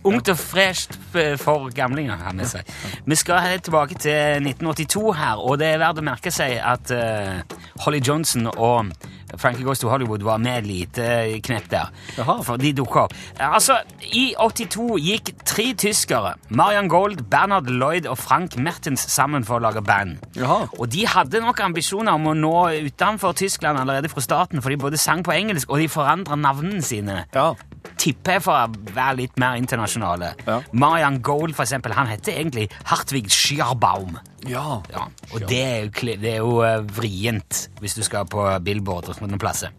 [0.05, 0.95] ungt og fresht
[1.41, 2.71] for gamlinger, har vi sagt.
[3.05, 6.93] Vi skal helt tilbake til 1982 her, og det er verdt å merke seg at
[6.93, 8.93] uh, Holly Johnson og
[9.37, 11.05] Frankie Goes to Hollywood var med et lite
[11.43, 11.91] knepp der.
[12.21, 12.37] Aha.
[12.45, 13.15] For de dukket opp.
[13.41, 13.79] Altså,
[14.13, 19.65] I 82 gikk tre tyskere, Marian Gold, Bernhard Lloyd og Frank Mertens, sammen for å
[19.65, 20.17] lage band.
[20.41, 20.65] Aha.
[20.79, 22.55] Og de hadde nok ambisjoner om å nå
[22.87, 26.83] utenfor Tyskland allerede fra starten, for de både sang på engelsk, og de forandra navnene
[26.85, 27.23] sine.
[27.35, 27.53] Ja.
[27.97, 30.33] Tipper jeg for å være litt mer internasjonale.
[30.47, 30.59] Ja.
[30.73, 34.17] Marian Gold, for eksempel, han heter egentlig Hartvig Schierbaum.
[34.47, 34.81] Ja.
[34.91, 39.09] Ja, og det er jo, det er jo eh, vrient hvis du skal på Billboard
[39.09, 39.73] og sånne plasser.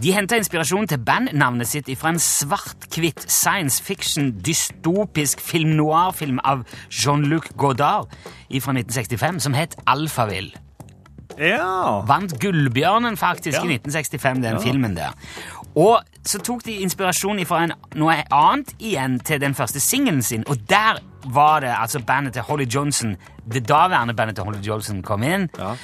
[0.00, 6.62] De henta inspirasjon til bandnavnet sitt fra en svart-hvitt science fiction dystopisk film noir-film av
[6.88, 10.56] Jean-Luc Godard fra 1965 som het Alphaville.
[11.40, 12.00] Ja.
[12.08, 13.64] Vant Gullbjørnen faktisk Ja.
[13.64, 15.12] i 1965, den filmen der.
[15.76, 20.42] Og så tok de inspirasjon fra en, noe annet igjen til den første singelen sin,
[20.50, 20.98] og der
[21.30, 23.16] var det altså bandet til Holly Johnson,
[23.52, 25.48] det daværende bandet til Holly Johnson kom inn.
[25.58, 25.74] Ja.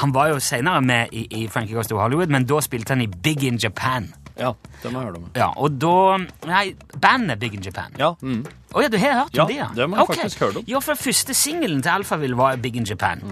[0.00, 3.00] Han var jo senere med i, i Frankie Goes to Hollywood, men da spilte han
[3.02, 4.12] i Big in Japan.
[4.36, 4.52] ja.
[4.82, 5.30] Det må jeg høre om.
[5.34, 7.94] Ja, og da Nei, bandet Big in Japan.
[7.98, 8.10] Ja.
[8.20, 8.44] Mm.
[8.74, 9.56] Oh, ja, du har hørt Ja, om det?
[9.56, 9.66] ja?
[9.74, 10.14] det må jeg Ok.
[10.14, 10.64] faktisk hørt om.
[10.68, 13.22] Ja, for første singelen til Alphaville var Big in Japan.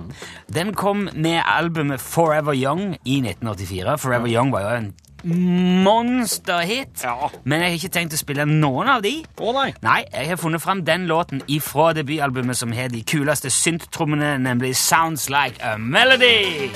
[0.55, 3.99] Den kom med albumet Forever Young i 1984.
[4.01, 7.31] Forever Young var jo en monsterhit, Ja.
[7.45, 9.25] men jeg har ikke tenkt å spille noen av de.
[9.39, 9.73] Å nei.
[9.83, 14.75] Nei, jeg har funnet fram den låten ifra debutalbumet som har de kuleste synttrommene, nemlig
[14.77, 16.71] Sounds Like a Melody.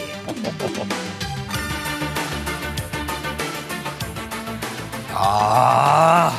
[5.14, 6.30] Ah,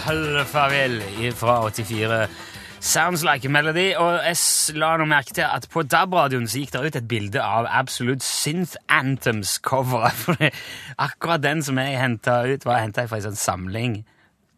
[0.46, 1.02] Farvel
[1.36, 2.28] fra 84.
[2.82, 3.94] Sounds Like a Melody.
[4.00, 4.38] Og jeg
[4.80, 8.24] la nå merke til at på DAB-radioen så gikk det ut et bilde av Absolute
[8.26, 10.16] Synth Anthems-coveret.
[10.24, 10.36] For
[10.98, 13.98] akkurat den som jeg henta ut, var henta fra en sånn samling.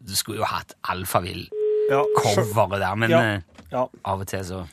[0.02, 2.86] Du skulle jo hatt Alfavill-coveret Ja.
[2.86, 3.20] der, men Ja.
[3.22, 3.40] eh,
[3.72, 3.86] Ja.
[4.04, 4.66] av og til så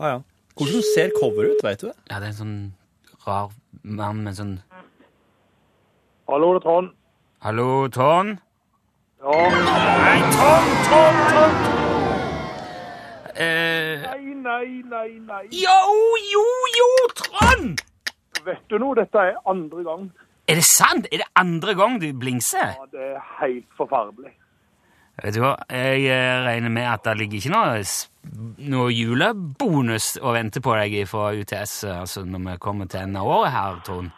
[0.00, 0.18] Ah, ja.
[0.56, 1.94] Hvordan ser coveret ut, vet du det?
[2.10, 2.72] Ja, det er en sånn
[3.26, 3.50] rar
[3.82, 4.62] mann med sånn
[6.28, 6.90] Hallo, det er Trond.
[7.42, 8.38] Hallo, Trond?
[9.20, 9.30] Ja.
[9.30, 11.91] Nei, Trond, Trond, Trond!
[13.36, 15.46] Eh, Nei, nei, nei, nei.
[15.56, 15.78] jo,
[16.32, 16.44] jo,
[16.78, 17.80] jo, Trond!
[18.44, 20.06] Vet du noe, dette er andre gang.
[20.50, 21.06] Er det sant?
[21.14, 22.72] Er det andre gang du blingser?
[22.76, 24.32] Ja, det er helt forferdelig.
[25.22, 27.84] Vet du hva, jeg eh, regner med at det ligger ikke noe,
[28.72, 33.20] noe julebonus å vente på deg fra UTS eh, altså når vi kommer til enden
[33.20, 34.10] av året her, Trond.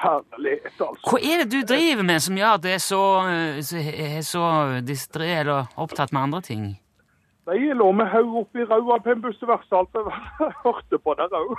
[0.00, 1.10] Herlighet, altså.
[1.10, 3.00] Hva er det du driver med som gjør at du er så,
[3.64, 3.82] så,
[4.24, 4.44] så
[4.86, 6.68] distré eller opptatt med andre ting?
[7.48, 11.56] Jeg lå med hodet oppi ræva på en buss til Jeg hørte på dere òg.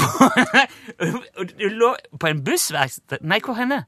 [1.60, 1.89] Du lå
[2.20, 3.82] på en bussverksted Nei, hvor henne?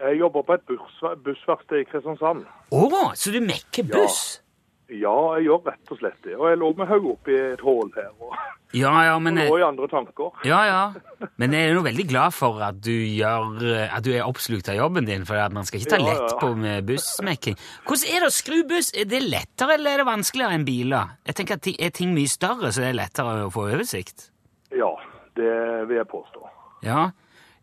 [0.00, 2.44] Jeg jobber på et buss- bussverksted i Kristiansand.
[2.72, 2.82] Å,
[3.18, 4.18] så du mekker buss?
[4.38, 4.47] Ja,
[4.88, 6.36] jeg gjør rett og slett det.
[6.38, 8.32] Og jeg lå med hodet oppi et hull her og,
[8.76, 10.32] Ja, ja, men og i andre tanker.
[10.44, 11.26] Ja, ja.
[11.40, 14.76] Men jeg er jo veldig glad for at du, gjør, at du er oppslukt av
[14.76, 16.40] jobben din, for at man skal ikke ta lett ja, ja.
[16.40, 17.56] på med bussmekking.
[17.88, 18.90] Hvordan er det å skru buss?
[18.92, 21.14] Er det lettere eller er det vanskeligere enn biler?
[21.28, 24.28] Jeg tenker at Er ting mye større, så det er lettere å få oversikt?
[24.76, 24.90] Ja,
[25.36, 25.52] det
[25.88, 26.44] vil jeg påstå.
[26.84, 27.10] Ja.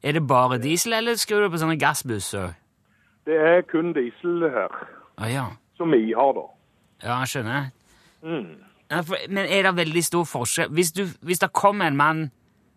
[0.01, 2.53] Er det bare diesel, eller skrur du på sånne gassbusser?
[3.25, 4.73] Det er kun diesel her,
[5.17, 5.45] Ah, ja.
[5.77, 6.43] som vi har, da.
[7.03, 7.69] Ja, jeg skjønner.
[8.25, 8.47] Mm.
[8.91, 10.69] Ja, for, men er det veldig stor forskjell?
[10.77, 12.27] Hvis, du, hvis det kom en mann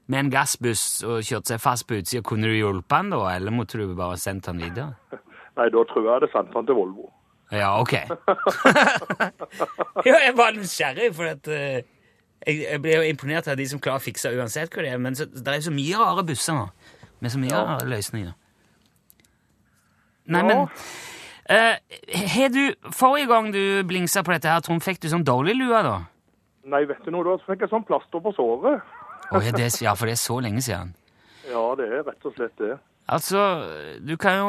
[0.08, 3.52] med en gassbuss og kjørte seg fast på utsida, kunne du hjulpet han da, eller
[3.52, 4.94] måtte du bare sendt han videre?
[5.58, 7.10] Nei, da tror jeg det sendte han til Volvo.
[7.52, 7.92] Ja, ok.
[10.08, 11.78] ja, jeg var nysgjerrig, for at uh,
[12.46, 15.00] jeg, jeg ble jo imponert av de som klarer å fikse uansett hva det er,
[15.02, 16.66] men så, det er jo så mye rare busser nå,
[17.24, 18.34] med så mye rare løsninger.
[20.28, 20.44] Nei, Ja.
[20.44, 20.68] men
[21.48, 25.82] Har du Forrige gang du blingsa på dette her, Trond, fikk du sånn dårlig lue,
[25.86, 25.94] da?
[26.68, 28.82] Nei, vet du noe, da fikk jeg sånn plaster på såret.
[29.32, 30.94] oh, ja, det, ja, for det er så lenge siden.
[31.48, 32.74] Ja, det er rett og slett det.
[33.08, 33.40] Altså,
[34.04, 34.48] du kan jo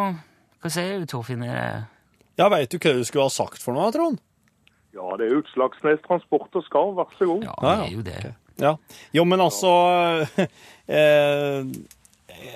[0.59, 1.45] Hva sier du, Torfinn?
[1.47, 4.19] Ja, veit du hva du skulle ha sagt for noe, Trond?
[4.91, 7.45] Ja, det er Utslagsnes Transport og Skarv, vær så god.
[7.47, 8.33] Ja, Ja, det er jo det.
[8.59, 8.73] Ja.
[9.15, 9.71] Jo, men altså
[10.99, 11.71] eh,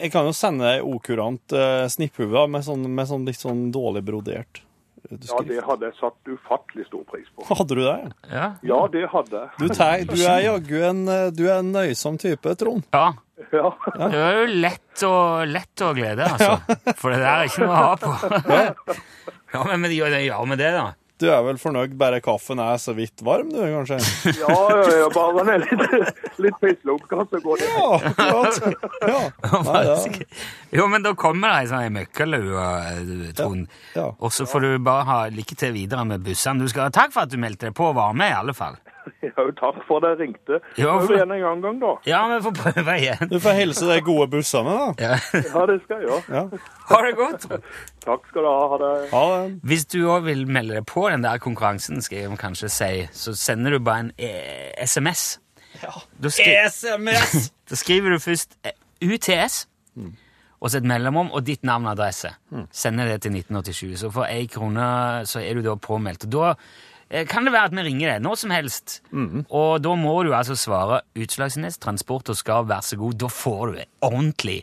[0.02, 4.04] Jeg kan jo sende deg okurant eh, snipphue med, sånn, med sånn litt sånn dårlig
[4.08, 4.62] brodert.
[5.10, 7.44] eh, Ja, det hadde jeg satt ufattelig stor pris på.
[7.50, 7.98] Hadde du det?
[8.32, 8.48] Ja.
[8.64, 10.08] Ja, det hadde jeg.
[10.08, 12.84] Du, du er jaggu en, eh, du er en nøysom type, Trond.
[12.96, 13.14] ja.
[13.52, 13.74] Ja.
[13.98, 15.14] Det er jo lett å,
[15.50, 16.78] lett å glede, altså.
[16.96, 18.12] For det der er ikke noe å ha på.
[19.54, 20.86] Ja, men, men gjør det, ja, med det, da.
[21.24, 24.00] Du er vel fornøyd bare kaffen er så vidt varm, du, kanskje?
[24.42, 27.70] Ja, ja, ja, bare den er litt, litt pisslunken, så går det.
[27.72, 28.58] Ja, akkurat.
[29.08, 29.22] Ja.
[29.70, 29.96] Nei, ja.
[30.76, 33.72] Jo, men da kommer det ei sånn møkkalue, eh, Trond.
[33.96, 34.10] Ja.
[34.20, 36.60] Og så får du bare ha lykke til videre med bussene.
[36.66, 38.58] Du skal ha takk for at du meldte deg på og var med, i alle
[38.58, 38.76] fall.
[39.24, 40.60] Ja, takk for at jeg ringte.
[40.78, 41.92] Ja, for- Prøv igjen en gang, gang, da.
[42.08, 43.30] Ja, vi får prøve igjen.
[43.32, 44.88] Du får hilse de gode bussene, da.
[45.04, 45.18] Ja.
[45.34, 46.24] Ja, det skal jeg gjøre.
[46.30, 46.44] Ja.
[46.92, 47.48] Ha det godt.
[48.06, 48.68] Takk skal du ha.
[48.74, 48.92] Ha det.
[49.14, 49.60] Ha det.
[49.72, 53.36] Hvis du òg vil melde deg på den der konkurransen, skal jeg kanskje si, så
[53.38, 54.32] sender du bare en e
[54.86, 55.40] SMS.
[55.82, 55.92] Ja.
[56.30, 57.50] skri SMS!
[57.70, 58.78] da skriver du først UTS.
[59.04, 59.66] UTS,
[60.64, 62.30] og så et mellomrom og ditt navn og adresse.
[62.72, 63.98] Sender det til 1987.
[64.00, 64.86] Så for ei krone
[65.28, 66.24] så er du da påmeldt.
[66.30, 66.56] Og da eh,
[67.30, 69.02] kan det være at vi ringer deg når som helst.
[69.54, 73.20] Og da må du altså svare Utslagsnes Transport og Skarv, vær så god.
[73.22, 74.60] Da får du en ordentlig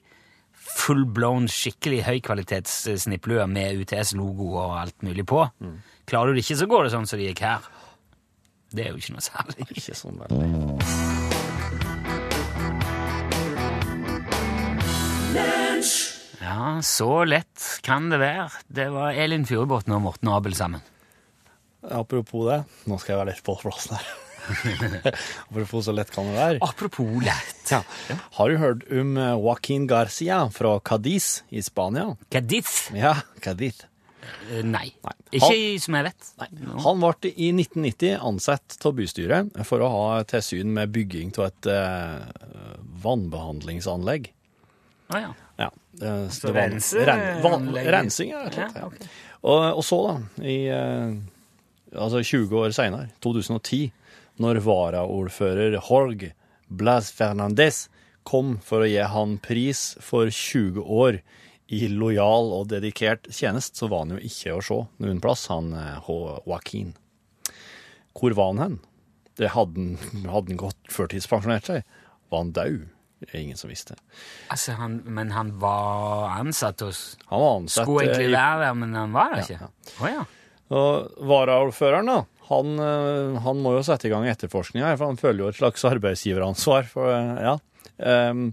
[0.70, 5.44] full-blown, skikkelig høykvalitets eh, med UTS-logo og alt mulig på.
[6.10, 7.70] Klarer du det ikke, så går det sånn som det gikk her.
[8.70, 9.66] Det er jo ikke noe særlig.
[9.74, 10.40] Ikke sånn veldig.
[16.40, 18.48] Ja, så lett kan det være.
[18.66, 20.82] Det var Elin Furubotn og Morten Abel sammen.
[21.82, 22.58] Apropos det,
[22.90, 24.10] nå skal jeg være litt på plassen her.
[25.50, 26.58] Apropos så lett kan det være.
[26.64, 27.60] Apropos lett.
[27.70, 27.82] Ja.
[28.36, 32.16] Har du hørt om eh, Joaquin Garcia fra Cadiz i Spania?
[32.32, 32.90] Cadiz?
[32.96, 33.14] Ja,
[33.44, 33.84] Cadiz.
[34.50, 34.90] Eh, Nei.
[35.04, 35.14] Nei.
[35.38, 36.30] Ikke som jeg vet.
[36.84, 41.70] Han ble i 1990 ansett av bystyret for å ha tilsyn med bygging av et
[41.72, 44.32] eh, vannbehandlingsanlegg.
[45.10, 45.30] Ah, ja.
[45.60, 45.70] Ja,
[46.02, 48.44] eh, Så det rense- ren, vann, rensing, ja.
[48.56, 49.08] Ja, okay.
[49.42, 51.14] og, og så, da, i eh,
[51.94, 53.90] altså 20 år seinere, 2010,
[54.40, 56.30] når varaordfører Jorg
[56.70, 57.88] Blas Fernandez
[58.26, 61.20] kom for å gi han pris for 20 år
[61.70, 65.70] i lojal og dedikert tjenest, så var han jo ikke å se noen plass, han
[65.76, 66.94] eh, Joaquin.
[68.18, 68.78] Hvor var han hen?
[69.38, 69.84] Det hadde
[70.26, 71.84] han, gått førtidspensjonert seg?
[72.30, 72.80] Var han død?
[73.20, 73.94] Det er ingen som visste.
[74.50, 78.78] Altså, han, men han var ansatt hos Han var ansatt Skulle eh, egentlig være der,
[78.80, 79.96] men han var der Ja, ikke?
[80.00, 80.22] Å ja.
[80.70, 85.18] Og varaordføreren, da, han, eh, han må jo sette i gang etterforskning her, for han
[85.18, 86.86] føler jo et slags arbeidsgiveransvar.
[86.92, 87.56] For, eh, ja.
[88.30, 88.48] um,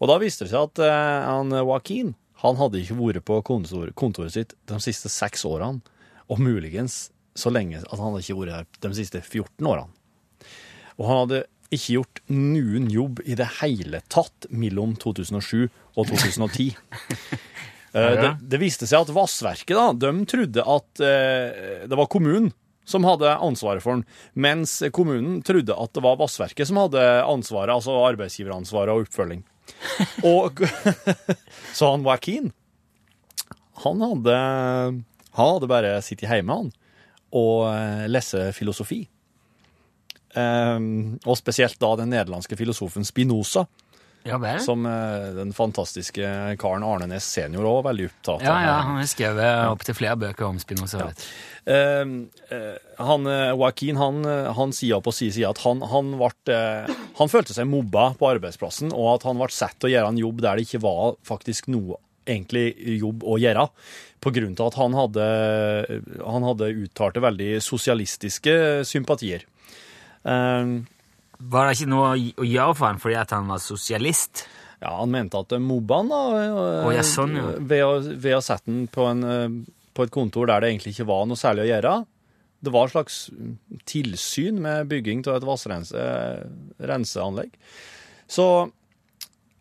[0.00, 3.88] og da viste det seg at uh, han Joaquin han hadde ikke vært på kontor,
[3.96, 5.80] kontoret sitt de siste seks årene,
[6.28, 9.88] og muligens så lenge at han hadde ikke vært her de siste 14 årene.
[11.00, 15.64] Og han hadde ikke gjort noen jobb i det hele tatt mellom 2007
[15.96, 16.76] og 2010.
[17.94, 22.50] Eh, det, det viste seg at Vassverket da, de trodde at eh, det var kommunen
[22.84, 24.04] som hadde ansvaret for den,
[24.36, 29.44] mens kommunen trodde at det var Vassverket som hadde ansvaret, altså arbeidsgiveransvaret og oppfølging.
[30.28, 30.60] Og,
[31.76, 32.50] så han Joaquin,
[33.80, 34.34] han hadde,
[35.38, 36.68] han hadde bare sittet hjemme han,
[37.34, 39.00] og eh, lese filosofi.
[40.34, 43.64] Um, og spesielt da den nederlandske filosofen Spinoza,
[44.24, 44.60] Ja vel?
[44.64, 46.28] som eh, den fantastiske
[46.60, 48.46] karen Arne Næss senior òg veldig opptatt av.
[48.46, 51.02] Ja, ja, han har skrevet opptil flere bøker om Spinoza.
[51.02, 51.10] Ja.
[51.74, 52.14] Eh,
[52.56, 54.24] eh, han, eh, Joaquin han,
[54.56, 56.56] han sier på sin side at han, han, ble,
[57.20, 60.24] han følte seg mobba på arbeidsplassen, og at han ble satt til å gjøre en
[60.24, 62.70] jobb der det ikke var faktisk noe egentlig
[63.02, 63.68] jobb å gjøre,
[64.24, 65.24] på grunn til at han hadde,
[66.24, 68.56] han hadde uttalte veldig sosialistiske
[68.88, 69.44] sympatier.
[70.24, 70.74] Eh,
[71.38, 74.34] Var det ikke noe å gjøre for han fordi at han var sosialist?
[74.84, 76.16] Ja, han mente at de mobba han da,
[76.84, 77.44] oh, ja, sånn, ja.
[77.58, 79.48] ved, å, ved å sette han på, en, eh,
[79.96, 81.92] på et kontor der det egentlig ikke var noe særlig å gjøre.
[82.64, 83.16] Det var et slags
[83.88, 87.52] tilsyn med bygging av et vassrenseanlegg.
[88.30, 88.44] Så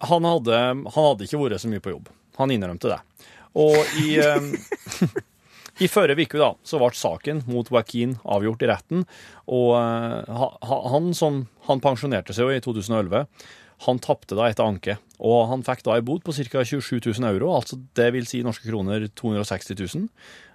[0.03, 2.07] han hadde, han hadde ikke vært så mye på jobb.
[2.39, 3.01] Han innrømte det.
[3.63, 4.41] Og i, eh,
[5.81, 6.15] i forrige
[6.63, 9.05] så ble saken mot Joaquin avgjort i retten,
[9.47, 13.25] og eh, ha- ha- han som han pensjonerte seg jo i 2011,
[13.87, 16.61] han tapte da etter anke, og han fikk da en bot på ca.
[16.63, 20.07] 27 000 euro, altså det vil si norske kroner 260 000.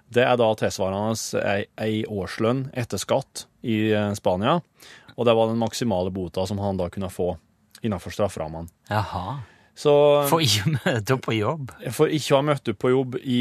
[0.09, 4.55] Det er da tilsvarende ei årslønn etter skatt i eh, Spania,
[5.19, 7.33] og det var den maksimale bota som han da kunne få
[7.83, 8.71] innenfor strafferammene.
[8.89, 9.37] Jaha.
[9.79, 9.93] Så
[10.27, 13.15] For ikke å møte opp på jobb for ikke å ha møtt opp på jobb
[13.23, 13.39] i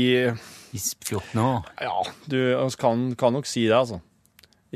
[0.77, 1.68] i 14 år.
[1.81, 1.96] Ja,
[2.29, 2.38] du
[2.77, 4.03] kan, kan nok si det, altså.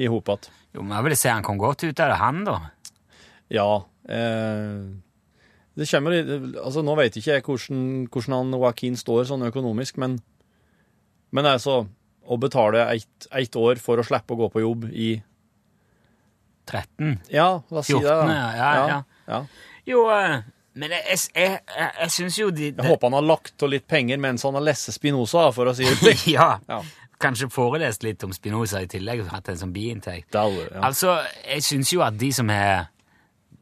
[0.00, 0.48] I hop att.
[0.72, 2.54] Jo, men jeg vil si han kom godt ut av det, han, da.
[3.52, 3.66] Ja.
[4.08, 4.78] Eh,
[5.76, 6.16] det kommer
[6.62, 10.20] Altså, nå vet ikke jeg hvordan, hvordan han Joaquin står sånn økonomisk, men
[11.32, 11.86] Men altså,
[12.28, 15.14] å betale ett år for å slippe å gå på jobb i
[16.68, 17.22] 13.
[17.32, 18.18] Ja, la oss si det, da.
[18.20, 18.98] 14, ja, ja, ja.
[19.28, 19.38] ja.
[19.88, 20.44] Jo, eh,
[20.74, 23.84] Men jeg, jeg, jeg, jeg, syns jo de, Jeg håper han har lagt til litt
[23.90, 26.26] penger mens han har lest Spinoza, for å si det slik.
[26.38, 26.82] ja, Ja.
[27.22, 30.32] Kanskje forelest litt om Spinoza i tillegg, og hatt en sånn biinntekt.
[30.34, 30.80] Det ja.
[30.88, 32.88] Altså, jeg syns jo at de som er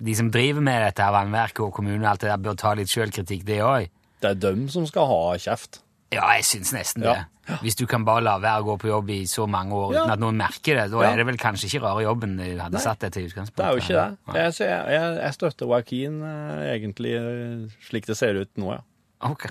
[0.00, 2.72] de som driver med dette her vannverket og kommunen, og alt det der, bør ta
[2.78, 3.90] litt sjølkritikk, det òg.
[4.24, 5.82] Det er dem som skal ha kjeft.
[6.10, 7.18] Ja, jeg syns nesten Ja.
[7.62, 10.02] Hvis du kan bare la være å gå på jobb i så mange år Ja.
[10.04, 11.10] uten at noen merker det, da Ja.
[11.12, 12.80] er det vel kanskje ikke rare jobben du hadde Nei.
[12.80, 13.56] satt deg til utgangspunktet.
[13.56, 14.34] Det er jo ikke det.
[14.34, 18.80] Jeg, jeg, jeg, støtter Joaquin eh, egentlig eh, slik det ser ut nå, ja.
[19.20, 19.46] Ok.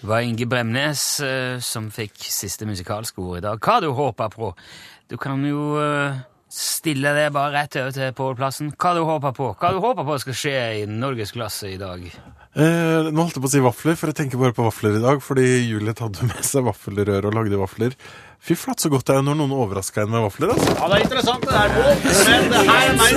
[0.00, 3.60] Det var Inge Bremnes eh, som fikk siste musikalske ord i dag.
[3.62, 4.50] Hva du håper på?
[5.10, 5.76] Du kan jo
[6.52, 8.72] stille det bare rett over til Pål Plassen.
[8.76, 9.46] Hva du håper på?
[9.56, 12.04] Hva du håper på skal skje i norgesklasse i dag?
[12.52, 15.02] Eh, nå holdt jeg på å si vafler, for jeg tenker bare på vafler i
[15.04, 15.22] dag.
[15.24, 17.96] Fordi Juliet hadde med seg vaffelrør og lagde vafler.
[18.42, 20.52] Fy flatt så godt det er når noen overrasker en med vafler.
[20.52, 20.76] altså.
[20.76, 21.92] Ja, det er interessant det der, Pål.
[22.28, 23.12] Men det her er meg.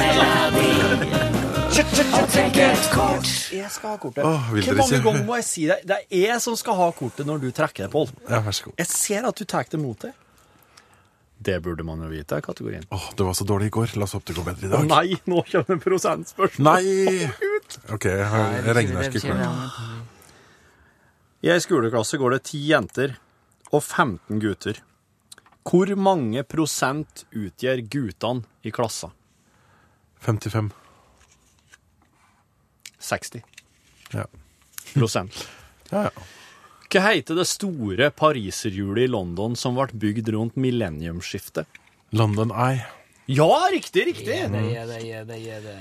[1.75, 4.23] Jeg skal ha kortet.
[4.23, 5.81] Åh, vil Hvor mange ganger må jeg si det?
[5.83, 8.07] Det er jeg som skal ha kortet når du trekker det, Pål.
[8.29, 8.77] Ja, vær så god.
[8.79, 10.15] Jeg ser at du tar det mot deg.
[11.45, 12.85] Det burde man jo vite, er kategorien.
[12.95, 13.91] Åh, det var så dårlig i går.
[13.99, 14.81] La oss håpe det går bedre i dag.
[14.81, 16.65] Å nei, nå kommer prosentspørsmål.
[16.65, 17.27] Nei!
[17.93, 19.77] OK, jeg regnearket klart.
[21.45, 23.13] I ei skoleklasse går det ti jenter
[23.69, 24.79] og 15 gutter.
[25.65, 29.11] Hvor mange prosent utgjør guttene i klassa?
[30.25, 30.71] 55.
[33.05, 33.43] 60
[34.15, 34.25] Ja.
[34.95, 35.45] prosent.
[35.91, 36.25] Ja, ja.
[36.95, 41.67] Hva heter det store pariserhjulet i London som ble bygd rundt millenniumsskiftet?
[42.15, 42.85] London Eye.
[43.27, 44.37] Ja, riktig, riktig!
[44.37, 45.73] Ja, det gjør det, gjør det, gjør det.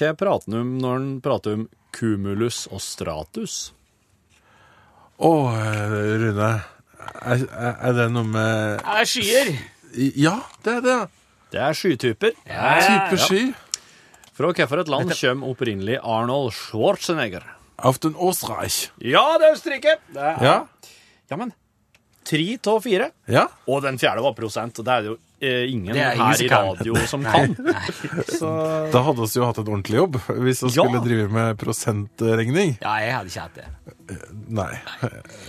[0.00, 1.62] Hva prater han om når han prater om
[1.94, 3.60] cumulus og stratus?
[5.20, 5.54] Å, oh,
[6.24, 6.50] Rune.
[7.22, 9.54] Er, er det noe med Er skyer!
[9.94, 10.98] Ja, det er det.
[11.54, 12.34] Det er skytyper.
[12.50, 13.46] Ja, Type sky.
[14.34, 17.46] Fra hvilket land kommer opprinnelig Arnold Schwarzenegger?
[17.82, 18.90] Auf den Österreich.
[18.98, 19.96] Ja, det er Østerrike!
[20.12, 20.66] Det er, Ja.
[21.30, 21.52] ja, men
[22.24, 23.10] tre av fire.
[23.28, 23.46] Ja.
[23.66, 26.66] Og den fjerde var prosent, og det er jo ingen er ingen her i kan.
[26.68, 27.54] radio som kan.
[28.38, 28.50] Så
[28.92, 30.84] Da hadde vi jo hatt en ordentlig jobb hvis vi Ja.
[30.84, 32.76] skulle drive med prosentregning.
[32.82, 33.68] Ja, jeg hadde ikke hatt det.
[34.50, 34.72] Nei.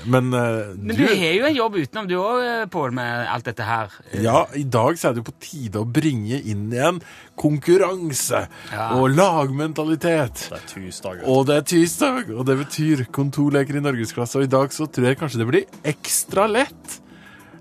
[0.06, 3.66] Men, uh, Men du har jo en jobb utenom, du òg, Pål, med alt dette
[3.66, 3.90] her.
[4.22, 7.02] Ja, i dag så er det jo på tide å bringe inn igjen
[7.42, 8.92] konkurranse Ja.
[8.96, 10.48] og lagmentalitet.
[10.50, 11.24] det er tirsdag.
[11.26, 14.38] Og det er tirsdag, og det betyr kontorleker i norgesklasse.
[14.40, 17.00] Og i dag så tror jeg kanskje det blir ekstra lett.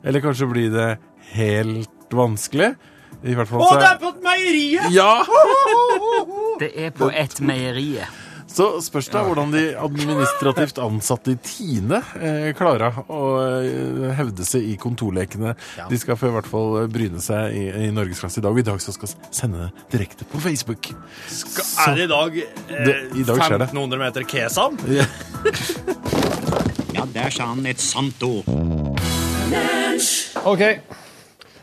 [0.04, 0.98] Eller kanskje blir det
[1.34, 2.72] helt vanskelig.
[3.26, 4.90] I hvert fall Å, så det er på et meieriet!
[4.94, 5.12] Ja!
[6.60, 8.04] Det er på et meierie.
[8.50, 13.20] Så spørs det hvordan de administrativt ansatte i Tine eh, klarer å
[13.62, 15.52] eh, hevde seg i kontorlekene.
[15.88, 18.52] De skal få i hvert fall bryne seg i, i norgesklasse i dag.
[18.52, 20.90] Og i dag så skal vi sende det direkte på Facebook.
[21.86, 23.70] Er det i dag, eh, Det- i dag skjer det.
[23.70, 24.80] 1500 meter kesam?
[24.90, 25.06] Ja.
[26.90, 28.44] Ja, der sa han et sant ord.
[30.44, 30.64] OK.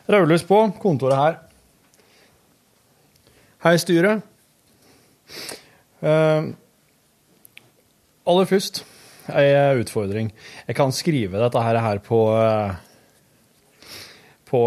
[0.08, 1.34] Rødlys på kontoret her.
[3.66, 4.24] Hei, styret.
[6.00, 6.54] Uh,
[8.28, 8.86] aller først
[9.36, 10.32] ei utfordring.
[10.70, 12.78] Jeg kan skrive dette her, på eh,
[14.48, 14.62] på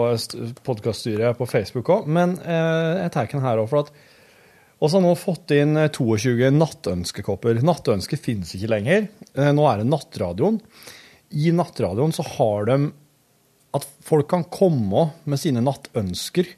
[0.66, 3.94] podkaststyret på Facebook òg, men uh, jeg tar den her òg, for at
[4.80, 7.58] vi har nå fått inn eh, 22 nattønskekopper.
[7.64, 9.08] Nattønske finnes ikke lenger.
[9.36, 10.56] Eh, Nå er det Nattradioen.
[11.36, 12.78] I Nattradioen så har de
[13.76, 16.48] at folk kan komme med sine nattønsker,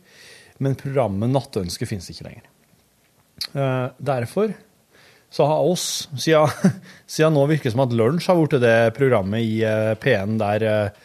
[0.62, 2.44] men programmet Nattønske finnes ikke lenger.
[3.52, 4.52] Eh, derfor
[5.32, 6.48] så har oss, siden,
[7.10, 10.66] siden nå virker det som at Lunsj har blitt det programmet i eh, P1 der
[10.68, 11.00] eh,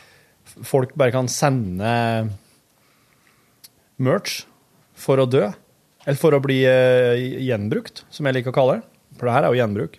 [0.68, 1.94] folk bare kan sende
[3.98, 4.44] merch
[4.98, 5.48] for å dø,
[6.06, 8.86] eller for å bli gjenbrukt, som jeg liker å kalle det,
[9.18, 9.98] for det her er jo gjenbruk,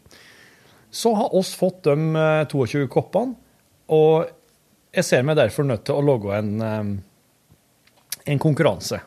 [0.90, 3.36] så har oss fått de eh, 22 koppene,
[3.88, 4.28] og
[4.98, 9.00] jeg ser meg derfor nødt til å logge en, eh, en konkurranse.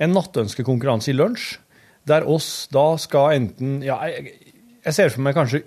[0.00, 1.58] En nattønskekonkurranse i lunsj,
[2.08, 4.32] der oss da skal enten Ja, jeg,
[4.84, 5.60] jeg ser for meg kanskje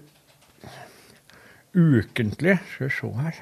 [1.77, 3.37] ukentlig Skal vi se her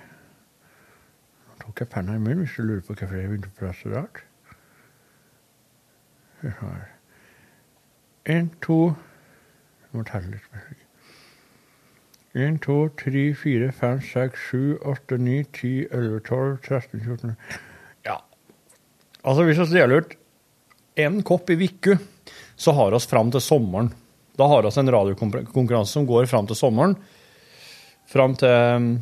[1.47, 3.79] Nå tok jeg penna i munnen hvis du lurer på hvorfor jeg begynte å prate
[3.79, 4.21] så rart.
[8.27, 10.80] Én, to Jeg må telle litt.
[12.33, 17.35] 1, 2, 3, 4, 5, 6, 7, 8, 9, 10, 11, 12, 13, 14
[18.07, 18.17] Ja.
[19.23, 20.17] Altså, hvis vi deler ut
[20.99, 21.97] én kopp i uka,
[22.55, 23.91] så har vi fram til sommeren.
[24.37, 26.95] Da har vi en radiokonkurranse som går fram til sommeren.
[28.07, 28.99] Fram til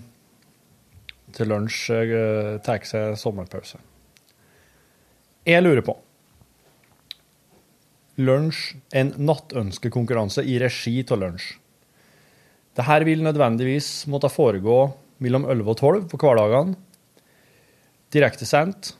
[1.35, 3.79] til lunsj eh, tar seg sommerpause.
[5.45, 5.95] Jeg lurer på
[8.19, 11.53] Lunsj, en nattønskekonkurranse i regi av lunsj.
[12.79, 14.85] Dette vil nødvendigvis måtte foregå
[15.19, 16.77] mellom 11 og 12 på hverdagene.
[18.13, 18.93] Direktesendt.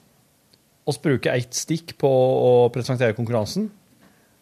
[0.90, 3.70] Vi bruker ett stikk på å presentere konkurransen.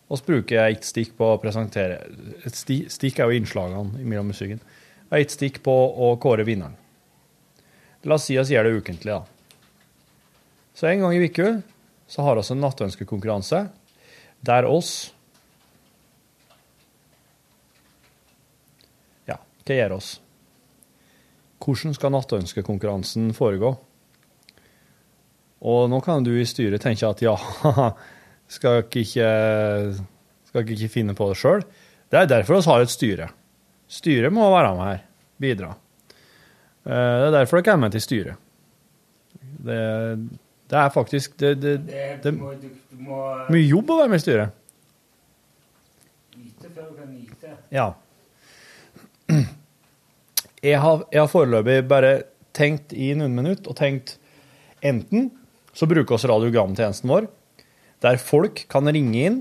[0.09, 1.99] Vi bruker ett stikk på å presentere
[2.47, 4.61] Et sti, stikk er jo innslagene mellom musikken.
[5.11, 6.77] Og ett stikk på å kåre vinneren.
[8.07, 9.21] La oss si vi gjør det ukentlig, da.
[10.73, 11.59] Så en gang i uka
[12.23, 13.67] har vi en nattønskekonkurranse
[14.47, 15.11] der oss
[19.76, 20.13] Gjør oss?
[21.63, 23.74] Hvordan skal nattønskekonkurransen foregå?
[25.68, 27.34] Og nå kan du i styret tenke at ja,
[28.55, 29.30] skal dere ikke,
[30.47, 31.65] skal ikke finne på det sjøl?
[32.07, 33.30] Det er derfor vi har et styre.
[33.88, 35.01] Styret må være med her,
[35.41, 35.72] bidra.
[36.86, 38.36] Eh, Det er derfor dere er med til styret.
[39.68, 39.82] Det,
[40.70, 44.49] det er faktisk det, det, det, er mye jobb å være med i styret.
[47.72, 47.91] Ja.
[50.66, 52.14] Jeg har, jeg har foreløpig bare
[52.58, 54.16] tenkt i noen minutter og tenkt
[54.86, 55.30] enten
[55.78, 57.28] så bruker vi radiogramtjenesten vår,
[58.01, 59.38] der folk kan ringe inn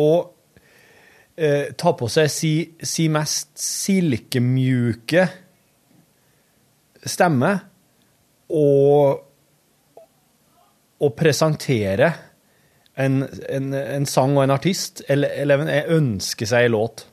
[0.00, 0.30] og
[1.36, 5.26] eh, ta på seg si, si mest silkemjuke
[7.06, 7.52] stemme
[8.56, 9.20] og,
[11.04, 12.10] og presentere
[12.96, 13.20] en,
[13.52, 15.72] en, en sang og en artist, eller, eller en-
[16.48, 17.04] seg en låt.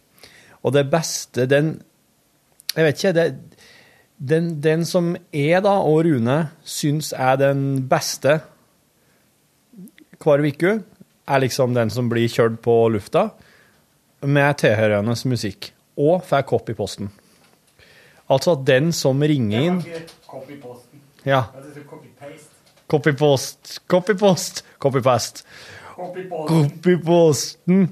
[0.63, 1.75] Og det beste, den
[2.73, 3.25] Jeg vet ikke, det,
[4.17, 8.39] den, den som er, da, og Rune syns er den beste
[10.23, 10.77] hver uke,
[11.27, 13.29] er liksom den som blir kjørt på lufta,
[14.23, 15.73] med tilhørende musikk.
[15.99, 17.11] Og får kopp i posten.
[18.31, 19.81] Altså at den som ringer inn
[21.27, 21.43] Ja.
[22.87, 25.43] Copypost, copypost, copypast.
[25.95, 27.87] Copyposten.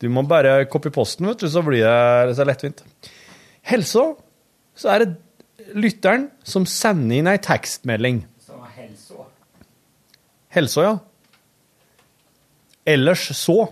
[0.00, 1.84] Du må bare copyposten, vet du, så blir
[2.26, 2.82] det så lettvint.
[3.62, 4.04] Helsa,
[4.74, 8.24] så er det lytteren som sender inn ei tekstmelding.
[10.52, 10.96] Helsa, ja.
[12.84, 13.70] Ellers så.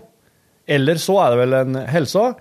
[0.65, 2.31] Eller så er det vel en helsa.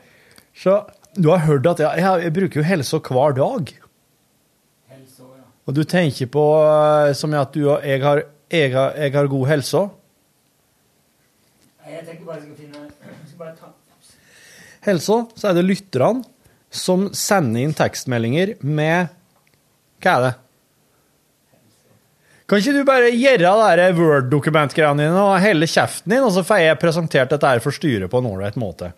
[0.57, 0.79] Så
[1.17, 3.73] du har hørt at jeg, jeg, bruker jo helsa hver dag.
[5.69, 9.29] Og du tenker på eh, som at du og jeg har, jeg har, jeg har
[9.31, 9.83] god helse.
[11.91, 13.69] Jeg tenker bare jeg skal finne jeg skal bare ta
[14.87, 16.25] Helsa, så er det lytterne
[16.71, 19.11] som sender inn tekstmeldinger med
[20.01, 20.33] Hva er det?
[22.51, 26.65] Kan ikke du bare gjøre det Word-dokumentgreiene dine og helle kjeften din, og så får
[26.65, 28.91] jeg presentert dette her for styret på en ålreit måte?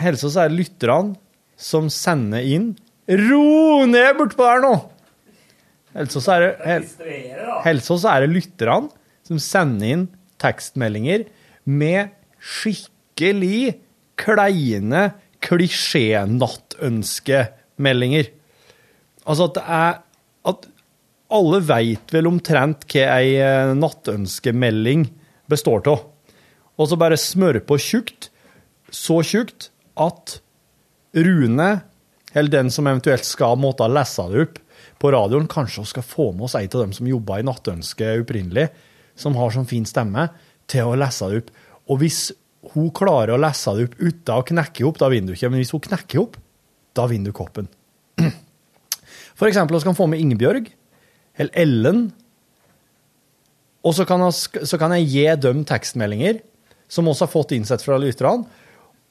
[0.00, 1.16] Helsa, så er det lytterne
[1.60, 2.72] som sender inn
[3.10, 4.74] Ro ned bortpå der nå!
[5.96, 6.50] Helse så er det
[7.64, 8.92] hel, så er det lytterne
[9.26, 10.04] som sender inn
[10.40, 11.24] tekstmeldinger
[11.66, 13.80] med skikkelig
[14.20, 15.02] kleine
[15.44, 18.26] klisjé-nattønskemeldinger.
[19.24, 19.94] Altså at det er
[20.50, 20.66] At
[21.30, 25.02] alle veit vel omtrent hva ei eh, nattønskemelding
[25.52, 26.00] består av.
[26.80, 28.30] Og så bare smøre på tjukt,
[28.88, 29.68] så tjukt
[30.00, 30.40] at
[31.12, 31.82] Rune,
[32.32, 34.58] eller den som eventuelt skal måtte lese det opp
[35.00, 38.14] på radioen, kanskje vi skal få med oss ei av dem som jobba i Nattønske
[38.22, 38.70] opprinnelig,
[39.18, 40.28] som har sånn fin stemme,
[40.70, 41.50] til å lese det opp.
[41.90, 42.20] Og hvis
[42.74, 45.50] hun klarer å lese det opp uten å knekke opp, da vinner du ikke.
[45.52, 46.36] Men hvis hun knekker opp,
[46.96, 47.70] da vinner du koppen.
[49.38, 50.68] For eksempel, så kan få med Ingebjørg,
[51.40, 52.02] eller Ellen,
[53.80, 56.42] og så kan, jeg, så kan jeg gi dem tekstmeldinger
[56.90, 58.44] som også har fått innsett fra lytterne,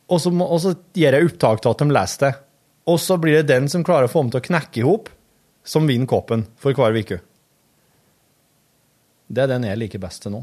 [0.10, 2.32] og så, og så gir jeg opptak til at de leser det.
[2.90, 5.10] Og så blir det den som klarer å få dem til å knekke i hop,
[5.66, 7.20] som vinner koppen for hver uke.
[9.30, 10.42] Det er den jeg liker best til nå.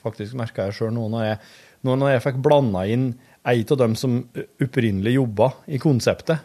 [0.00, 1.40] Faktisk merka jeg sjøl nå når jeg,
[1.86, 3.10] nå når jeg fikk blanda inn
[3.48, 4.20] ei av dem som
[4.60, 6.44] opprinnelig jobba i konseptet.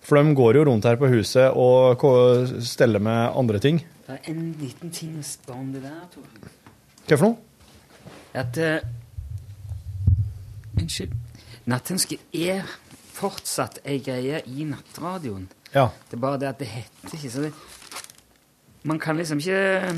[0.00, 2.04] For de går jo rundt her på huset og
[2.64, 3.82] steller med andre ting.
[4.06, 6.26] Det er en liten ting å spørre om det der, Tor.
[7.06, 7.36] Hva for noe?
[8.40, 8.78] At uh,
[10.80, 11.12] Unnskyld.
[11.70, 12.64] Nattønske er
[13.14, 15.48] fortsatt ei greie i nattradioen.
[15.74, 15.90] Ja.
[16.08, 17.52] Det er bare det at det heter ikke så det,
[18.82, 19.92] Man kan liksom ikke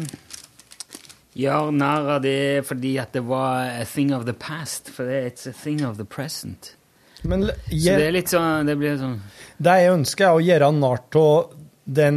[1.38, 5.20] gjøre narr av det fordi at det var a thing of the past, for det
[5.32, 6.74] it's a thing of the present.
[7.24, 9.20] Men jeg, Så det er litt sånn Det blir sånn
[9.62, 11.52] Det jeg ønsker, er å gjøre narr av
[11.86, 12.16] den,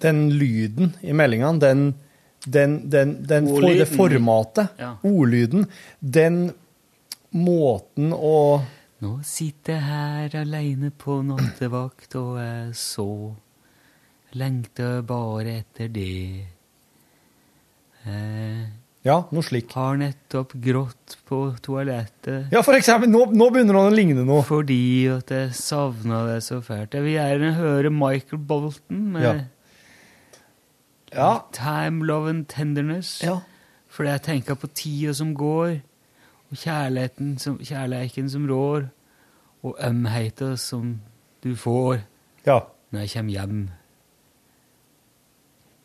[0.00, 1.82] den lyden i meldingene, den,
[2.46, 4.94] den, den, den for, det formatet, Ja.
[5.04, 5.66] ordlyden,
[6.00, 6.54] den
[7.36, 8.62] måten å
[9.04, 13.34] Nå sitter jeg her aleine på nattevakt, og jeg så
[14.32, 16.46] lengter bare etter det.
[18.06, 18.66] Jeg
[19.04, 19.70] Ja, noe slik.
[19.76, 22.50] har nettopp grått på toalettet.
[22.52, 24.42] Ja, for eksempel, nå, nå begynner han å ligne noe.
[24.42, 26.94] Fordi at jeg savna det så fælt.
[26.96, 29.34] Jeg vil gjerne høre Michael Bolton med Ja.
[31.14, 31.42] Ja.
[31.52, 33.20] Time, Love and Tenderness.
[33.22, 33.40] Ja.
[33.88, 35.80] Fordi jeg tenker på tida som går,
[36.50, 38.88] og kjærligheten som, kjærleiken som rår,
[39.62, 41.00] og ømheten som
[41.44, 42.00] du får
[42.46, 42.60] Ja.
[42.92, 43.70] når jeg kommer hjem.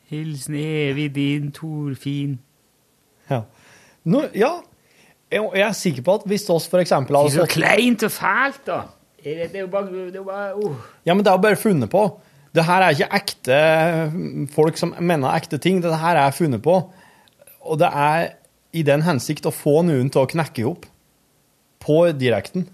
[0.09, 2.39] Hilsen evig din Torfinn.
[3.29, 3.43] Ja.
[4.09, 4.55] Nå, ja.
[5.29, 8.11] Jeg, er sikker på at hvis oss for eksempel Det hadde er så kleint og
[8.11, 8.79] fælt, da.
[9.21, 10.87] Det er, jo bare, det er bare uh.
[11.05, 12.07] Ja, men det er jo bare funnet på.
[12.55, 13.59] Det her er ikke ekte
[14.13, 15.83] mm, folk som mener ekte ting.
[15.83, 16.79] Det her er funnet på.
[17.61, 18.31] Og det er
[18.73, 20.87] i den hensikt å få noen til å knekke opp
[21.83, 22.65] på direkten.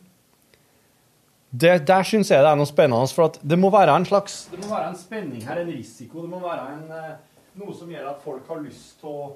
[1.56, 4.46] Det, der syns jeg det er noe spennende, for at det må være en slags
[4.52, 6.24] Det må være en spenning her, en risiko.
[6.26, 9.28] Det må være en, eh, noe som gjør at folk har lyst til å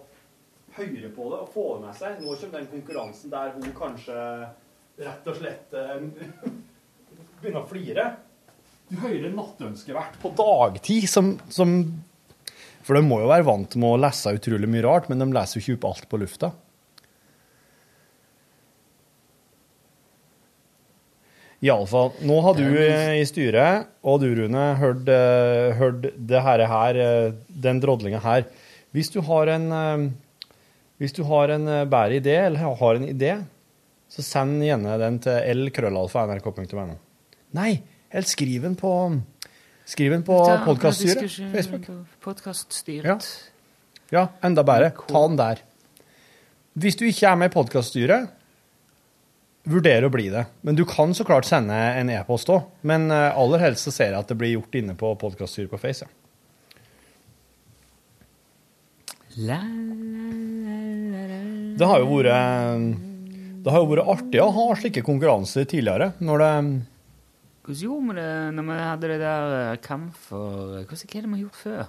[0.80, 2.18] høre på det og få det med seg.
[2.24, 4.18] Nå kommer den konkurransen der hun kanskje
[5.00, 6.02] rett og slett eh,
[7.40, 8.10] begynner å flire.
[8.90, 11.76] Du hører nattønskevert på dagtid som, som
[12.82, 15.60] For de må jo være vant med å lese utrolig mye rart, men de leser
[15.60, 16.50] jo ikke opp alt på lufta.
[21.66, 22.14] Iallfall.
[22.24, 27.00] Nå har du eh, i styret, og du, Rune, hørt, eh, hørt det her, her
[27.04, 27.34] eh,
[27.66, 28.46] den drodlinga her.
[28.96, 30.14] Hvis du har en
[31.00, 33.38] Hvis du har en bedre idé, eller har en idé,
[34.10, 36.98] så send gjerne den til lkrøllalfa.nrk.no.
[37.56, 37.82] Nei,
[38.12, 38.92] eller skriv den på
[39.86, 41.32] Skriv den på podkaststyret.
[41.54, 41.88] Facebook.
[43.06, 43.16] Ja.
[44.12, 44.92] Ja, enda bedre.
[45.08, 45.62] Ta den der.
[46.80, 48.30] Hvis du ikke er med i podkaststyret,
[49.68, 50.46] vurder å bli det.
[50.62, 52.70] Men du kan så klart sende en e-post òg.
[52.88, 55.82] Men eh, aller helst så ser jeg at det blir gjort inne på podkaststyret på
[55.82, 56.08] Face.
[59.40, 59.62] Ja.
[61.80, 62.96] Det har jo vært
[63.64, 66.14] Det har jo vært artig å ha slike konkurranser tidligere.
[66.20, 66.54] Når det
[67.70, 71.28] Hvordan gjorde vi det når vi hadde det der eh, kamp for Hva er det
[71.28, 71.84] vi har gjort før?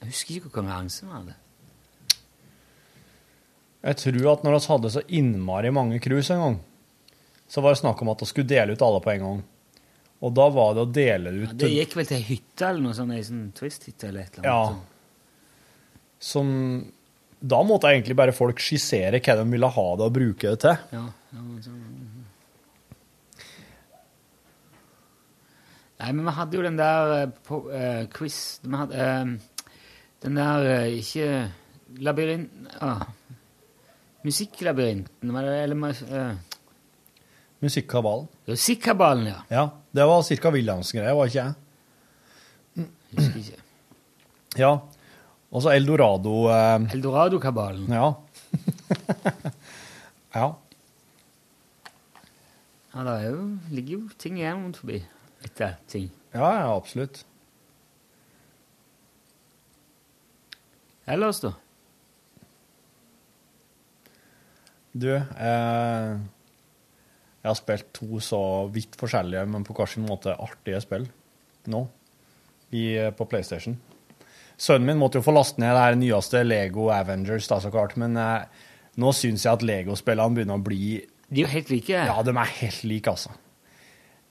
[0.00, 1.26] Jeg husker ikke hva konkurransen var.
[1.26, 1.36] det.
[3.86, 6.56] Jeg tror at når vi hadde så innmari mange cruise en gang,
[7.48, 9.44] så var det snakk om at vi skulle dele ut alle på en gang.
[10.24, 12.96] Og da var det å dele ut Ja, det gikk vel til hytte eller noe
[12.96, 14.60] sånt, ei sånn twist-hytte eller et eller Ja.
[14.68, 14.94] annet.
[16.18, 16.92] Som
[17.46, 20.78] Da måtte egentlig bare folk skissere hva de ville ha det og bruke det til.
[20.90, 22.24] Ja, ja, mhm.
[25.98, 29.70] Nei, men vi hadde jo den der eh, på, uh, quiz vi hadde, uh,
[30.24, 31.52] Den der uh, Ikke
[31.98, 32.50] labyrint...
[32.80, 33.06] Ah.
[34.26, 36.34] Musikklabyrinten, eller uh,
[37.64, 38.26] Musikkabalen.
[38.46, 39.38] Musikkabalen, ja.
[39.48, 39.64] Ja,
[39.96, 40.50] det var ca.
[40.52, 42.88] Williamsen-greie, var ikke jeg?
[43.16, 43.62] Husker ikke.
[44.56, 44.70] Ja.
[45.52, 47.90] Og så Eldorado eh, Eldorado-kabalen.
[47.92, 48.06] Ja.
[50.38, 50.46] ja.
[52.94, 55.02] Ja, det jo, ligger jo ting igjen rundt forbi
[55.44, 56.08] etter ting.
[56.32, 57.20] Ja, ja, absolutt.
[61.06, 61.52] Ellers, da?
[64.96, 66.16] Du, eh,
[67.46, 68.40] jeg har spilt to så
[68.74, 71.04] vidt forskjellige, men på hver sin måte artige spill
[71.70, 71.84] nå
[72.74, 73.76] i, eh, på PlayStation.
[74.58, 77.94] Sønnen min måtte jo få laste ned det her nyeste Lego Avengers, da, så klart,
[78.00, 78.66] men eh,
[78.98, 82.02] nå syns jeg at Lego-spillene begynner å bli De er jo helt like.
[82.10, 83.34] Ja, de er helt like, altså.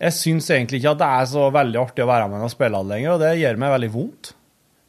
[0.01, 2.81] Jeg syns egentlig ikke at det er så veldig artig å være med og spille
[2.83, 4.31] det lenger, og det gjør meg veldig vondt.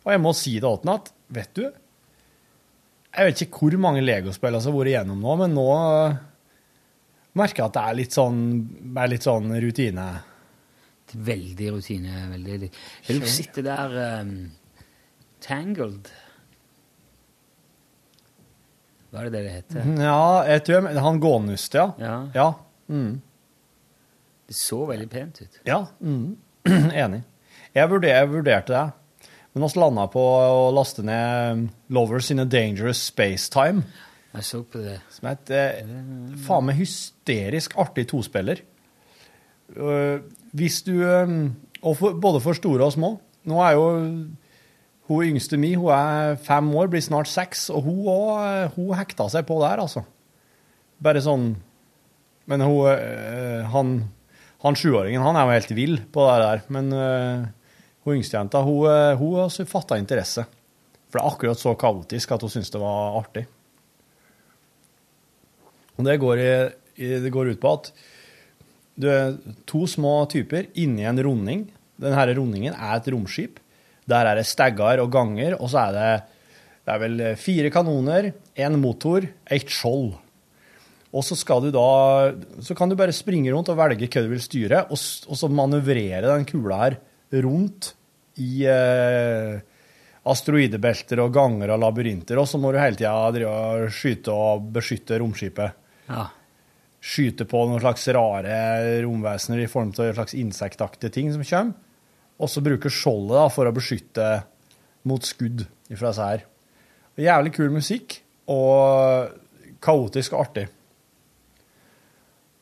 [0.07, 4.03] Og jeg må si det til ham at, vet du Jeg vet ikke hvor mange
[4.03, 6.17] Lego-spill som har vært igjennom nå, men nå øh,
[7.39, 8.41] merker at det er litt sånn,
[8.97, 10.07] er litt sånn rutine.
[11.13, 12.23] Veldig rutine.
[12.33, 12.71] veldig...
[13.07, 14.33] Vil du sitte der um,
[15.45, 16.11] Tangled?
[19.11, 19.87] Hva er det det heter?
[20.03, 21.87] Ja, jeg tror jeg, han gånust, ja.
[22.03, 22.17] Ja.
[22.35, 22.49] Ja.
[22.93, 23.21] Mm.
[24.47, 25.61] Det så veldig pent ut.
[25.67, 26.37] Ja, mm.
[27.05, 27.23] enig.
[27.73, 29.31] Jeg, vurder, jeg vurderte det.
[29.55, 33.87] Men vi landa på å laste ned Lovers in a Dangerous Spacetime.
[34.35, 34.99] Jeg så på det.
[35.15, 35.93] Som er et eh,
[36.47, 38.61] faen meg hysterisk artig tospiller.
[39.77, 40.23] Uh,
[40.55, 43.17] hvis du um, Og for, både for store og små.
[43.47, 43.87] Nå er jo
[45.07, 49.29] hun yngste mi hun er fem år, blir snart seks, og hun, også, hun hekta
[49.31, 50.03] seg på der, altså.
[51.03, 51.51] Bare sånn
[52.49, 53.93] Men hun uh, Han,
[54.65, 56.65] han sjuåringen, han er jo helt vill på det der.
[56.75, 57.47] Men uh,
[58.07, 60.45] hun yngstejenta, hun, øh, hun har fatta interesse.
[61.11, 63.47] For det er akkurat så kaotisk at hun syntes det var artig.
[65.97, 67.91] Og det går, i, det går ut på at
[68.97, 69.37] du er
[69.69, 71.67] to små typer inni en runding.
[72.01, 73.61] Denne rundingen er et romskip.
[74.09, 76.11] Der er det stegger og ganger, og så er det,
[76.87, 80.15] det er vel fire kanoner, én motor, et skjold.
[81.17, 81.37] Og så
[81.73, 85.37] da Så kan du bare springe rundt og velge hva du vil styre, og, og
[85.37, 86.99] så manøvrere den kula her
[87.43, 87.95] rundt
[88.39, 89.57] i eh,
[90.27, 95.86] asteroidebelter og ganger og labyrinter, og så må du hele tida skyte og beskytte romskipet.
[96.09, 96.29] Ja.
[97.07, 98.59] Skyte på noen slags rare
[99.05, 101.75] romvesener i form av slags insektaktige ting som kommer,
[102.37, 104.31] og så bruke skjoldet da, for å beskytte
[105.07, 106.47] mot skudd ifra disse her.
[107.17, 108.19] Jævlig kul musikk,
[108.53, 109.31] og
[109.83, 110.67] kaotisk og artig.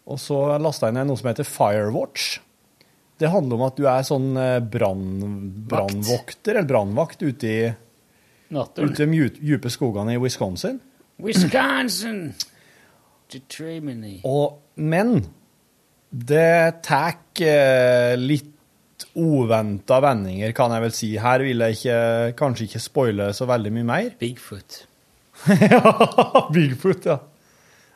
[0.04, 2.38] Og så lasta jeg ned noe som heter Firewatch.
[3.18, 7.60] Det handler om at du er sånn eh, brannvokter, eller brannvakt, ute i
[8.54, 8.90] Natten.
[8.90, 10.80] ute i de dype skogene i Wisconsin.
[11.22, 12.34] Wisconsin!
[14.28, 15.16] Og, men
[16.14, 18.50] det tar eh, litt
[19.18, 21.10] uventa vendinger, kan jeg vel si.
[21.20, 22.00] Her vil jeg ikke,
[22.38, 24.10] kanskje ikke spoile så veldig mye mer.
[24.22, 24.84] Bigfoot.
[25.50, 25.94] ja,
[26.54, 27.18] Bigfoot, ja.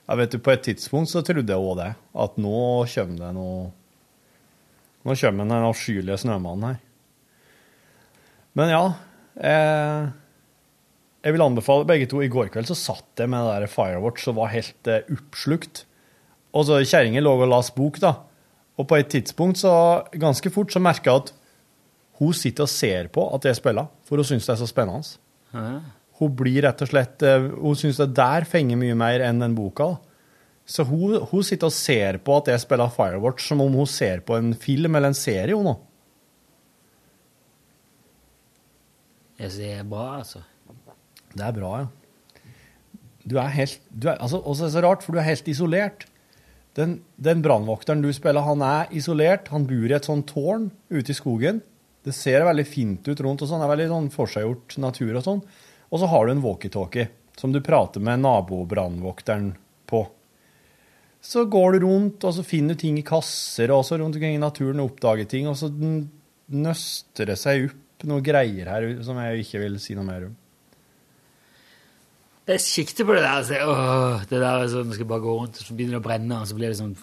[0.08, 1.90] Jeg vet du, På et tidspunkt så trodde jeg òg det.
[2.18, 2.60] At nå
[2.94, 3.66] kommer det noe
[5.06, 6.80] Nå kommer den avskyelige snømannen her.
[8.58, 8.82] Men ja
[9.38, 10.08] eh,
[11.28, 12.22] Jeg vil anbefale begge to.
[12.24, 15.82] I går kveld så satt jeg med det der Firewatch og var helt eh, oppslukt.
[16.56, 18.14] Og så kjerringa lå og leste bok, da.
[18.80, 19.72] Og på et tidspunkt, så
[20.16, 21.34] ganske fort, så merka jeg at
[22.22, 25.18] hun sitter og ser på at jeg spiller, for hun syns det er så spennende.
[25.52, 25.66] Ja.
[26.18, 29.58] Hun blir rett og slett eh, Hun syns det der fenger mye mer enn den
[29.58, 29.92] boka.
[30.68, 34.24] Så hun, hun sitter og ser på at jeg spiller Firewatch som om hun ser
[34.24, 35.52] på en film eller en serie.
[35.52, 35.76] hun nå.
[39.38, 40.42] Jeg sier det er bra, altså.
[41.34, 41.88] Det er bra, ja.
[43.28, 45.50] Du er helt du er, altså, også er det så rart, for du er helt
[45.50, 46.06] isolert.
[46.78, 49.50] Den, den brannvokteren du spiller, han er isolert.
[49.52, 51.60] Han bor i et sånt tårn ute i skogen.
[52.06, 53.60] Det ser veldig fint ut rundt, og sånn.
[53.60, 55.42] Det er veldig sånn forseggjort natur og sånn.
[55.88, 57.08] Og så har du en walkietalkie
[57.38, 59.52] som du prater med nabobrannvokteren
[59.90, 60.04] på.
[61.20, 64.38] Så går du rundt, og så finner du ting i kasser, og så rundt omkring
[64.38, 65.70] i naturen og oppdager ting, og så
[66.48, 70.36] nøster det seg opp noen greier her som jeg ikke vil si noe mer om.
[72.48, 73.34] Jeg sikter på det der.
[73.42, 76.06] Altså, åh, det der er sånn, du skal bare gå rundt, så begynner det å
[76.08, 76.94] brenne, og så blir det sånn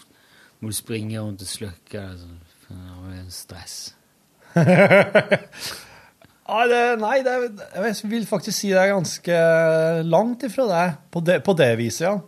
[0.63, 2.29] Må du springe rundt og slukke det.
[2.65, 3.75] Sånn, er stress.
[6.45, 9.37] Ja, det, nei, det, er- jeg vil faktisk si det er ganske
[10.05, 12.19] langt ifra deg på det, på det viset, ja.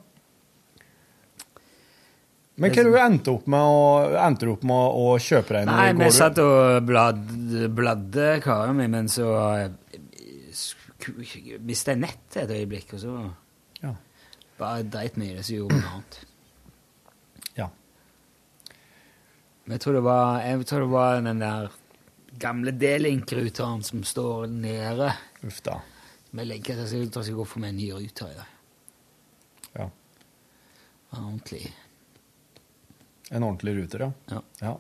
[2.58, 3.84] Men hva du endte opp med å,
[4.26, 6.00] endte opp med å, å kjøpe deg Nei, noe?
[6.00, 7.20] vi går du- satt og blad,
[7.78, 9.28] bladde karen min, men så
[11.60, 13.34] mista jeg nettet et øyeblikk, og så
[13.84, 13.94] Ja.
[14.58, 16.20] bare dreit meg i det, så gjorde vi noe annet.
[17.58, 17.68] Ja.
[19.66, 21.70] Men jeg tror det var, jeg tror det var den der
[22.40, 25.12] gamle D-Link-ruteren som står nede.
[25.44, 25.80] Uff da.
[26.30, 28.46] Som jeg legger til, at jeg skal gå for meg en ny ruter i dag.
[29.76, 29.90] Ja.
[31.18, 31.74] En Ordentlig.
[33.32, 34.00] En ordentlig ruter,
[34.32, 34.42] ja.
[34.62, 34.74] Ja.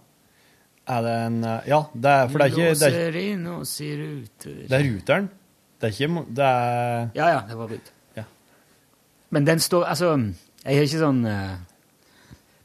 [0.88, 3.11] Er det en Ja, det er, for det er ikke det er,
[4.67, 5.30] det er ruteren.
[5.78, 7.93] Det er ikke Det er Ja, ja, det var ruter.
[8.15, 8.23] Ja.
[9.30, 10.13] Men den står Altså,
[10.63, 11.57] jeg har ikke sånn uh,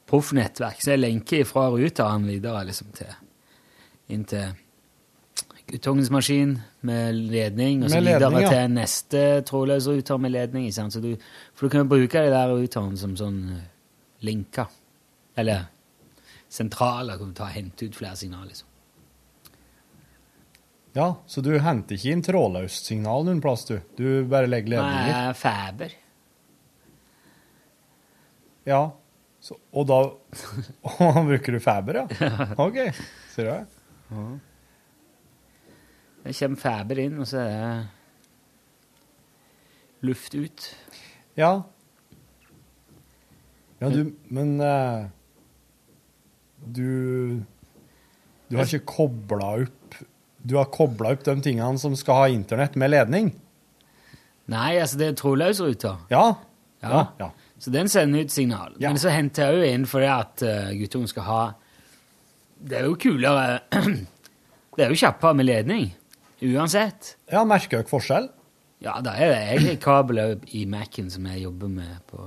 [0.09, 3.13] proffnettverk, så jeg lenker fra ruteren videre liksom til
[4.13, 4.51] inn til
[5.73, 8.51] guttungens maskin med ledning, og så videre ledning, ja.
[8.51, 10.67] til neste trådløs ruter med ledning.
[10.67, 10.93] Ikke sant?
[10.93, 11.15] Så du,
[11.55, 13.63] for du kan jo bruke de der ruterne som sånn eh,
[14.27, 14.69] linker.
[15.39, 15.65] Eller
[16.53, 18.69] sentraler, kan du ta hente ut flere signaler, liksom.
[20.93, 23.79] Ja, så du henter ikke inn trådløst signal noen plass, du?
[23.97, 25.13] Du bare legger ledninger?
[25.17, 25.95] Nei, feber.
[28.69, 28.83] Ja.
[29.43, 30.01] Så, og da
[30.93, 32.29] og bruker du feber, ja?
[32.61, 32.77] OK.
[33.33, 33.65] Ser du det?
[36.23, 37.73] Det kommer feber inn, og så er det
[40.07, 40.69] luft ut.
[41.39, 41.53] Ja.
[43.81, 45.09] Ja, du Men uh,
[46.63, 47.43] du
[48.47, 49.97] Du har ikke kobla opp
[50.43, 53.31] Du har kobla opp de tingene som skal ha internett, med ledning?
[54.51, 55.97] Nei, altså det er trådløsruta.
[56.11, 56.25] Ja.
[56.83, 56.91] Ja.
[56.91, 57.03] Ja.
[57.19, 57.31] ja.
[57.63, 58.75] Så den sender ut signal.
[58.81, 61.43] Men så henter jeg jo inn fordi at uh, guttungen skal ha
[62.59, 63.61] Det er jo kulere
[64.75, 65.91] Det er jo kjappere med ledning.
[66.43, 67.17] Uansett.
[67.31, 68.31] Ja, Merker dere forskjell?
[68.83, 72.25] Ja, da er det egentlig kabler i Mac-en som jeg jobber med på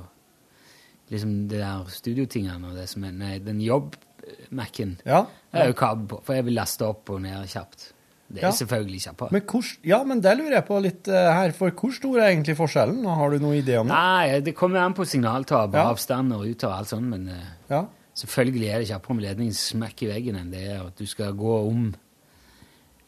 [1.12, 4.96] liksom det der studiotingene og det som er Nei, den jobb-Mac-en.
[5.06, 5.26] Ja.
[5.52, 7.90] Det er jo kabel på, for jeg vil laste opp og ned kjapt.
[8.28, 8.52] Det er Ja.
[8.52, 9.32] selvfølgelig kjappere.
[9.32, 11.52] Men hvor, ja, men det lurer jeg på litt eh, her.
[11.52, 13.04] For hvor stor er egentlig forskjellen?
[13.06, 13.94] Har du noen idé om det?
[13.94, 15.92] Nei, det kommer an på signaltap og Ja.
[15.92, 17.86] avstand og ruter og alt sånt, men eh, Ja.
[18.16, 21.34] Selvfølgelig er det kjappere med ledningen smekk i veggen enn det er at du skal
[21.34, 21.94] gå om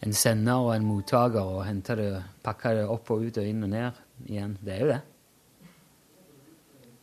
[0.03, 3.63] en sender og en mottaker og hente det, pakke det opp og ut og inn
[3.63, 3.91] og ned
[4.27, 4.57] igjen.
[4.61, 5.01] Det er jo det.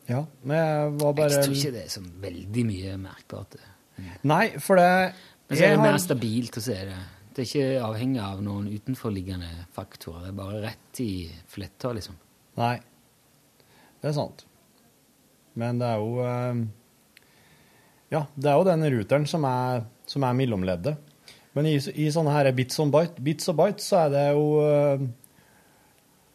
[0.06, 3.56] Ja, men jeg var bare Jeg tror ikke det er så veldig mye merkbart.
[4.22, 5.14] Nei, for det
[5.48, 6.98] Men så er det mer stabilt, og så er det
[7.34, 10.28] Det er ikke avhengig av noen utenforliggende faktorer.
[10.28, 12.14] Det er bare rett i fletta, liksom.
[12.60, 12.76] Nei,
[13.98, 14.44] det er sant.
[15.58, 16.62] Men det er jo eh,
[18.14, 20.94] Ja, det er jo den ruteren som er, som er mellomleddet.
[21.54, 24.46] Men i, i sånne her bits, og byte, bits og bytes så er det jo
[24.62, 25.04] eh,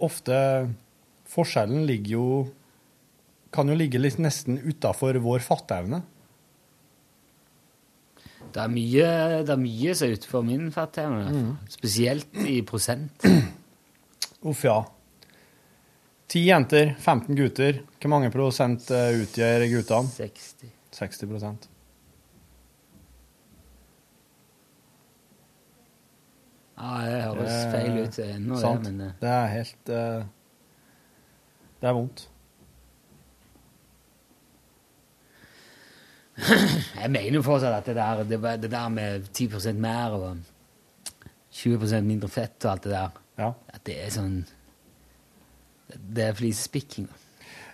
[0.03, 0.37] ofte
[1.29, 2.27] Forskjellen ligger jo
[3.53, 6.03] Kan jo ligge litt nesten utafor vår fatteevne.
[8.53, 9.09] Det er mye,
[9.45, 11.25] det er mye som er utenfor min fatteevne.
[11.33, 11.49] Mm.
[11.71, 13.27] Spesielt i prosent.
[14.49, 14.79] Uff, ja.
[16.29, 17.81] Ti jenter, 15 gutter.
[17.99, 20.13] Hvor mange prosent eh, utgjør guttene?
[20.13, 20.71] 60.
[20.95, 21.69] 60 prosent.
[26.79, 30.27] Ja, det høres feil ut ennå, det, men eh, Det er helt uh,
[31.81, 32.29] Det er vondt.
[37.01, 40.37] Jeg mener jo fortsatt at det der, det, det der med 10 mer og
[41.59, 43.17] 20% mindre fett og alt det der,
[43.73, 44.37] at det er sånn
[45.89, 47.07] Det er flisespikking.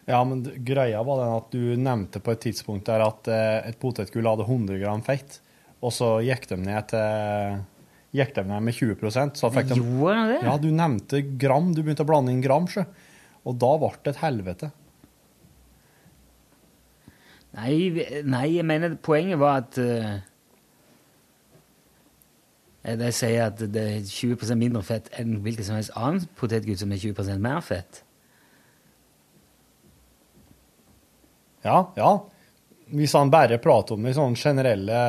[0.05, 3.79] Ja, men greia var den at du nevnte på et tidspunkt der at eh, et
[3.81, 5.39] potetgull hadde 100 gram fett,
[5.81, 7.63] og så gikk de ned til
[8.15, 10.39] gikk de ned med 20% så fikk de Gjorde de det?
[10.47, 11.73] Ja, du nevnte gram.
[11.75, 12.85] Du begynte å blande inn gram, sjø.
[13.45, 14.71] Og da ble det et helvete.
[17.55, 17.75] Nei,
[18.27, 20.17] nei, jeg mener poenget var at uh,
[22.99, 26.91] De sier at det er 20% mindre fett enn hvilken som helst annen potetgull som
[26.91, 28.03] er 20 mer fett.
[31.65, 32.11] Ja, ja.
[32.93, 34.99] Hvis han bare prater om det i sånne generelle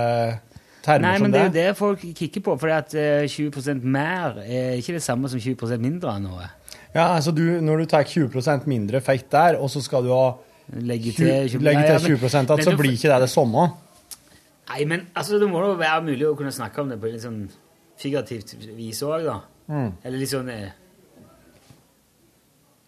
[0.87, 1.65] termer Nei, som men det er jo det.
[1.67, 5.83] det folk kikker på, for at eh, 20% mer er ikke det samme som 20%
[5.83, 6.49] mindre av noe.
[6.95, 10.31] Ja, altså du, Når du tar 20% mindre fett der, og så skal du ha
[10.73, 13.21] Legge 20, til 20 legge til men- 20 at men så du- blir ikke det
[13.21, 13.69] det samme.
[14.69, 17.23] Nei, men altså, det må jo være mulig å kunne snakke om det på litt
[17.23, 17.49] sånn
[17.99, 19.41] figurativt vis òg, da.
[19.69, 19.93] Mm.
[20.05, 20.71] Eller litt sånn eh,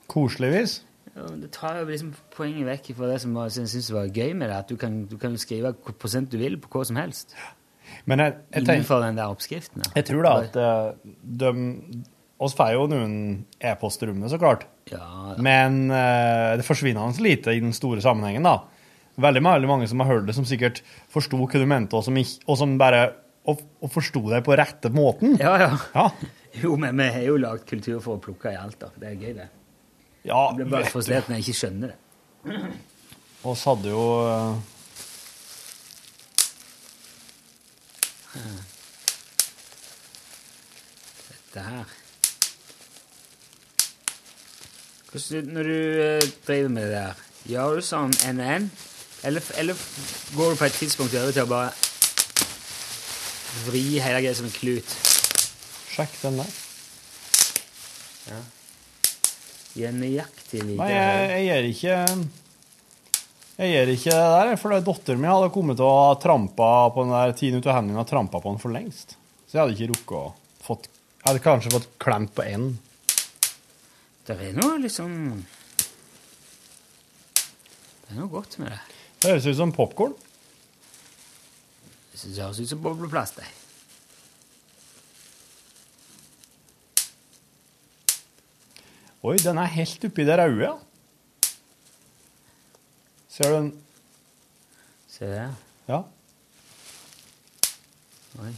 [0.08, 0.80] Koseligvis.
[1.14, 4.48] ja, Det tar jo liksom poenget vekk fra det som jeg syns var gøy med
[4.48, 4.56] det.
[4.56, 7.34] At du kan, du kan skrive hva prosent du vil på hva som helst.
[8.06, 9.82] Men jeg, jeg, tenker, Innenfor den der oppskriften.
[9.82, 9.90] Da.
[9.96, 12.04] jeg tror da at uh, de
[12.38, 13.14] oss får jo noen
[13.58, 14.66] e-poster om det, så klart.
[14.90, 15.36] Ja, ja.
[15.42, 18.60] Men uh, det forsvinner hans lite i den store sammenhengen, da.
[19.18, 22.16] Veldig veldig mange som har hørt det, som sikkert forsto hva du mente, og som,
[22.18, 23.08] ikke, og som bare
[23.48, 25.38] og, og forsto det på rette måten.
[25.40, 25.70] Ja, ja.
[25.94, 26.10] Ja.
[26.62, 28.92] Jo, men vi har jo lagd kultur for å plukke i alt, da.
[28.98, 29.48] Det er gøy, det.
[30.28, 31.98] Ja, Jeg blir bare frustrert når jeg ikke skjønner det.
[33.48, 34.56] Oss hadde jo eh,
[41.28, 41.97] Dette her
[45.08, 48.68] Hvordan, Når du eh, driver med det der, gjør du sånn NN?
[49.26, 49.78] Eller, eller
[50.36, 51.72] går du på et tidspunkt over til å bare
[53.66, 54.96] vri hele greia som en klut?
[55.90, 56.50] Sjekk den der.
[58.28, 58.42] Ja.
[59.78, 61.96] Gi en nøyaktig like Nei, jeg, jeg gjør ikke
[63.58, 67.32] Jeg gjør ikke det der, for datteren min hadde kommet og trampa på den der
[67.38, 69.16] tiden ut av hendene og trampa på den for lengst.
[69.48, 70.26] Så jeg hadde ikke rukket å
[70.68, 72.68] fått Jeg hadde kanskje fått klemt på én.
[74.28, 75.12] Det er noe liksom
[78.02, 78.80] Det er noe godt med det.
[79.22, 80.12] Det høres ut som popkorn.
[82.12, 83.40] Det høres ut som bobleplast.
[83.40, 83.48] det.
[89.22, 90.76] Oi, den er helt oppi det røde, ja.
[93.32, 93.72] Ser du den?
[95.08, 95.56] Ser jeg?
[95.88, 96.02] Ja.
[98.44, 98.52] Oi.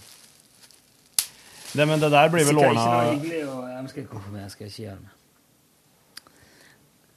[1.70, 4.50] Det, men det der blir vel ordna ikke noe hyggelig og Jeg skal konfirmere, jeg
[4.56, 5.19] skal ikke gjøre det.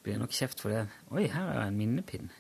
[0.04, 0.88] Blir nok kjeft for det.
[1.12, 2.32] Oi, her er det en minnepinn.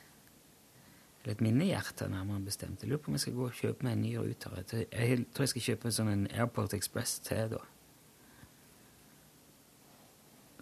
[1.23, 2.81] Eller et minnehjerte, nærmere bestemt.
[2.83, 4.55] Jeg lurer på om jeg skal gå og kjøpe meg en ny ruter.
[4.57, 7.57] Jeg tror- Jeg skal kjøpe en sånn Airport Express til, da.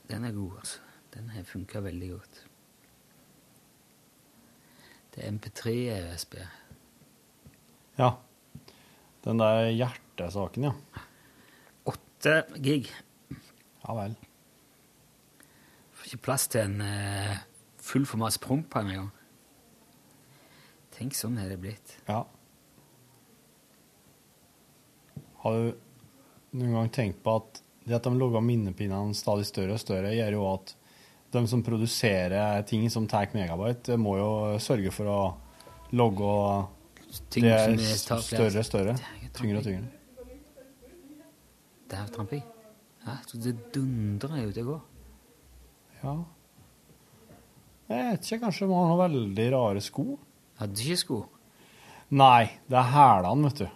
[0.09, 0.79] Den er god, altså.
[1.13, 2.45] Den har funka veldig godt.
[5.15, 5.73] Det er MP3
[6.13, 6.35] USB.
[7.97, 8.11] Ja.
[9.25, 10.71] Den der hjertesaken, ja.
[11.85, 12.87] 8 gig.
[13.87, 14.15] Ja vel.
[16.11, 17.37] Ikke plass til en uh,
[17.79, 19.11] full format promp på en engang.
[20.91, 21.93] Tenk sånn er det blitt.
[22.09, 22.25] Ja.
[25.45, 25.69] Har du
[26.59, 30.35] noen gang tenkt på at det at de lager minnepinnene stadig større og større, gjør
[30.35, 30.75] jo at
[31.31, 35.21] de som produserer ting som tar megabyte, må jo sørge for å
[35.95, 36.35] logge
[37.31, 38.99] ting Det er er større og større.
[39.31, 39.87] Tyngre og tyngre.
[41.95, 42.47] Der tramper jeg.
[43.07, 43.15] Ja,
[43.47, 44.90] det dundrer jo til å går.
[46.01, 46.15] Ja.
[47.91, 50.05] Jeg vet ikke, kanskje man har noen veldig rare sko?
[50.61, 51.19] Hadde ikke sko.
[52.15, 53.67] Nei, det er hælene, vet du.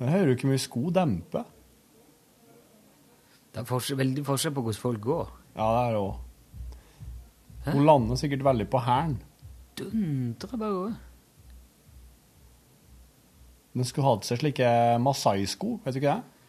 [0.00, 1.44] Jeg hører jo ikke mye sko dempe.
[3.50, 5.30] Det er forskjell, veldig forskjell på hvordan folk går.
[5.58, 6.26] Ja, det er det òg.
[7.70, 9.18] Hun lander sikkert veldig på hælen.
[9.78, 10.98] Dundrer bare over.
[13.74, 14.70] Den skulle hatt seg slike
[15.02, 16.39] Masai-sko, vet du ikke det?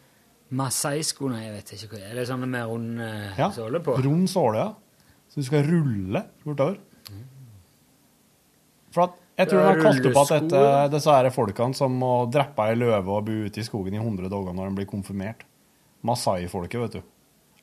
[0.52, 2.20] Masai-sko, nei, jeg vet ikke hva det er.
[2.22, 3.96] Er sånne med rund uh, Ja, såle på?
[4.04, 5.04] Rund såle, ja.
[5.32, 6.76] Så du skal rulle bortover.
[8.92, 11.94] For at jeg tror Det de har kalt opp at dette, disse her folkene som
[11.96, 14.90] må drepe ei løve og bo ute i skogen i 100 dager når de blir
[14.90, 15.46] konfirmert.
[16.04, 17.00] Masai-folket, vet du.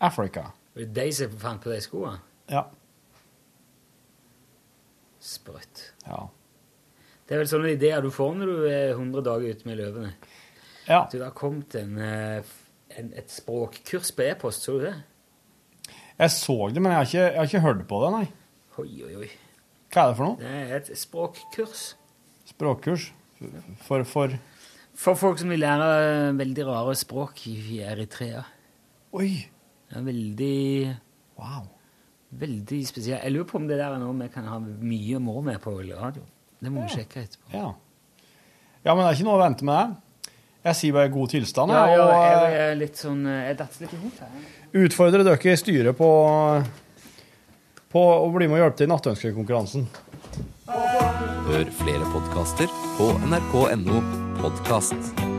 [0.02, 0.48] Africa.
[0.74, 2.18] Det er de som fant på de skoene?
[2.50, 2.66] Ja.
[5.22, 5.92] Sprøtt.
[6.08, 6.24] Ja.
[7.28, 10.14] Det er vel sånne ideer du får når du er 100 dager ute med løvene.
[10.90, 11.04] Ja.
[11.12, 12.42] Du har kommet en, eh,
[13.00, 14.96] en, et språkkurs på e-post, så du det?
[16.20, 18.26] Jeg så det, men jeg har ikke, jeg har ikke hørt på det, nei.
[18.80, 19.30] Oi, oi, oi.
[19.90, 20.40] Hva er det for noe?
[20.40, 21.84] Det er et språkkurs.
[22.50, 23.10] Språkkurs?
[23.88, 24.36] For, for
[25.00, 28.44] For folk som vil lære veldig rare språk i Eritrea.
[29.16, 29.30] Oi!
[29.90, 30.56] Det er veldig
[31.40, 31.70] Wow.
[32.40, 33.24] Veldig spesielt.
[33.24, 35.72] Jeg lurer på om det der er noe vi kan ha mye moro med på
[35.80, 36.26] radio.
[36.60, 37.54] Det må vi sjekke etterpå.
[37.56, 37.70] Ja.
[38.84, 40.09] ja, men det er ikke noe å vente med det.
[40.68, 43.86] Jeg sier bare god tilstand, Ja, ja, og jeg eh, er litt sånn Jeg detter
[43.86, 46.10] litt i hodet utfordrer dere styret på,
[47.90, 49.88] på å bli med og hjelpe til i nattønskekonkurransen.
[51.50, 54.04] Hør flere podkaster på nrk.no
[54.44, 55.39] podkast.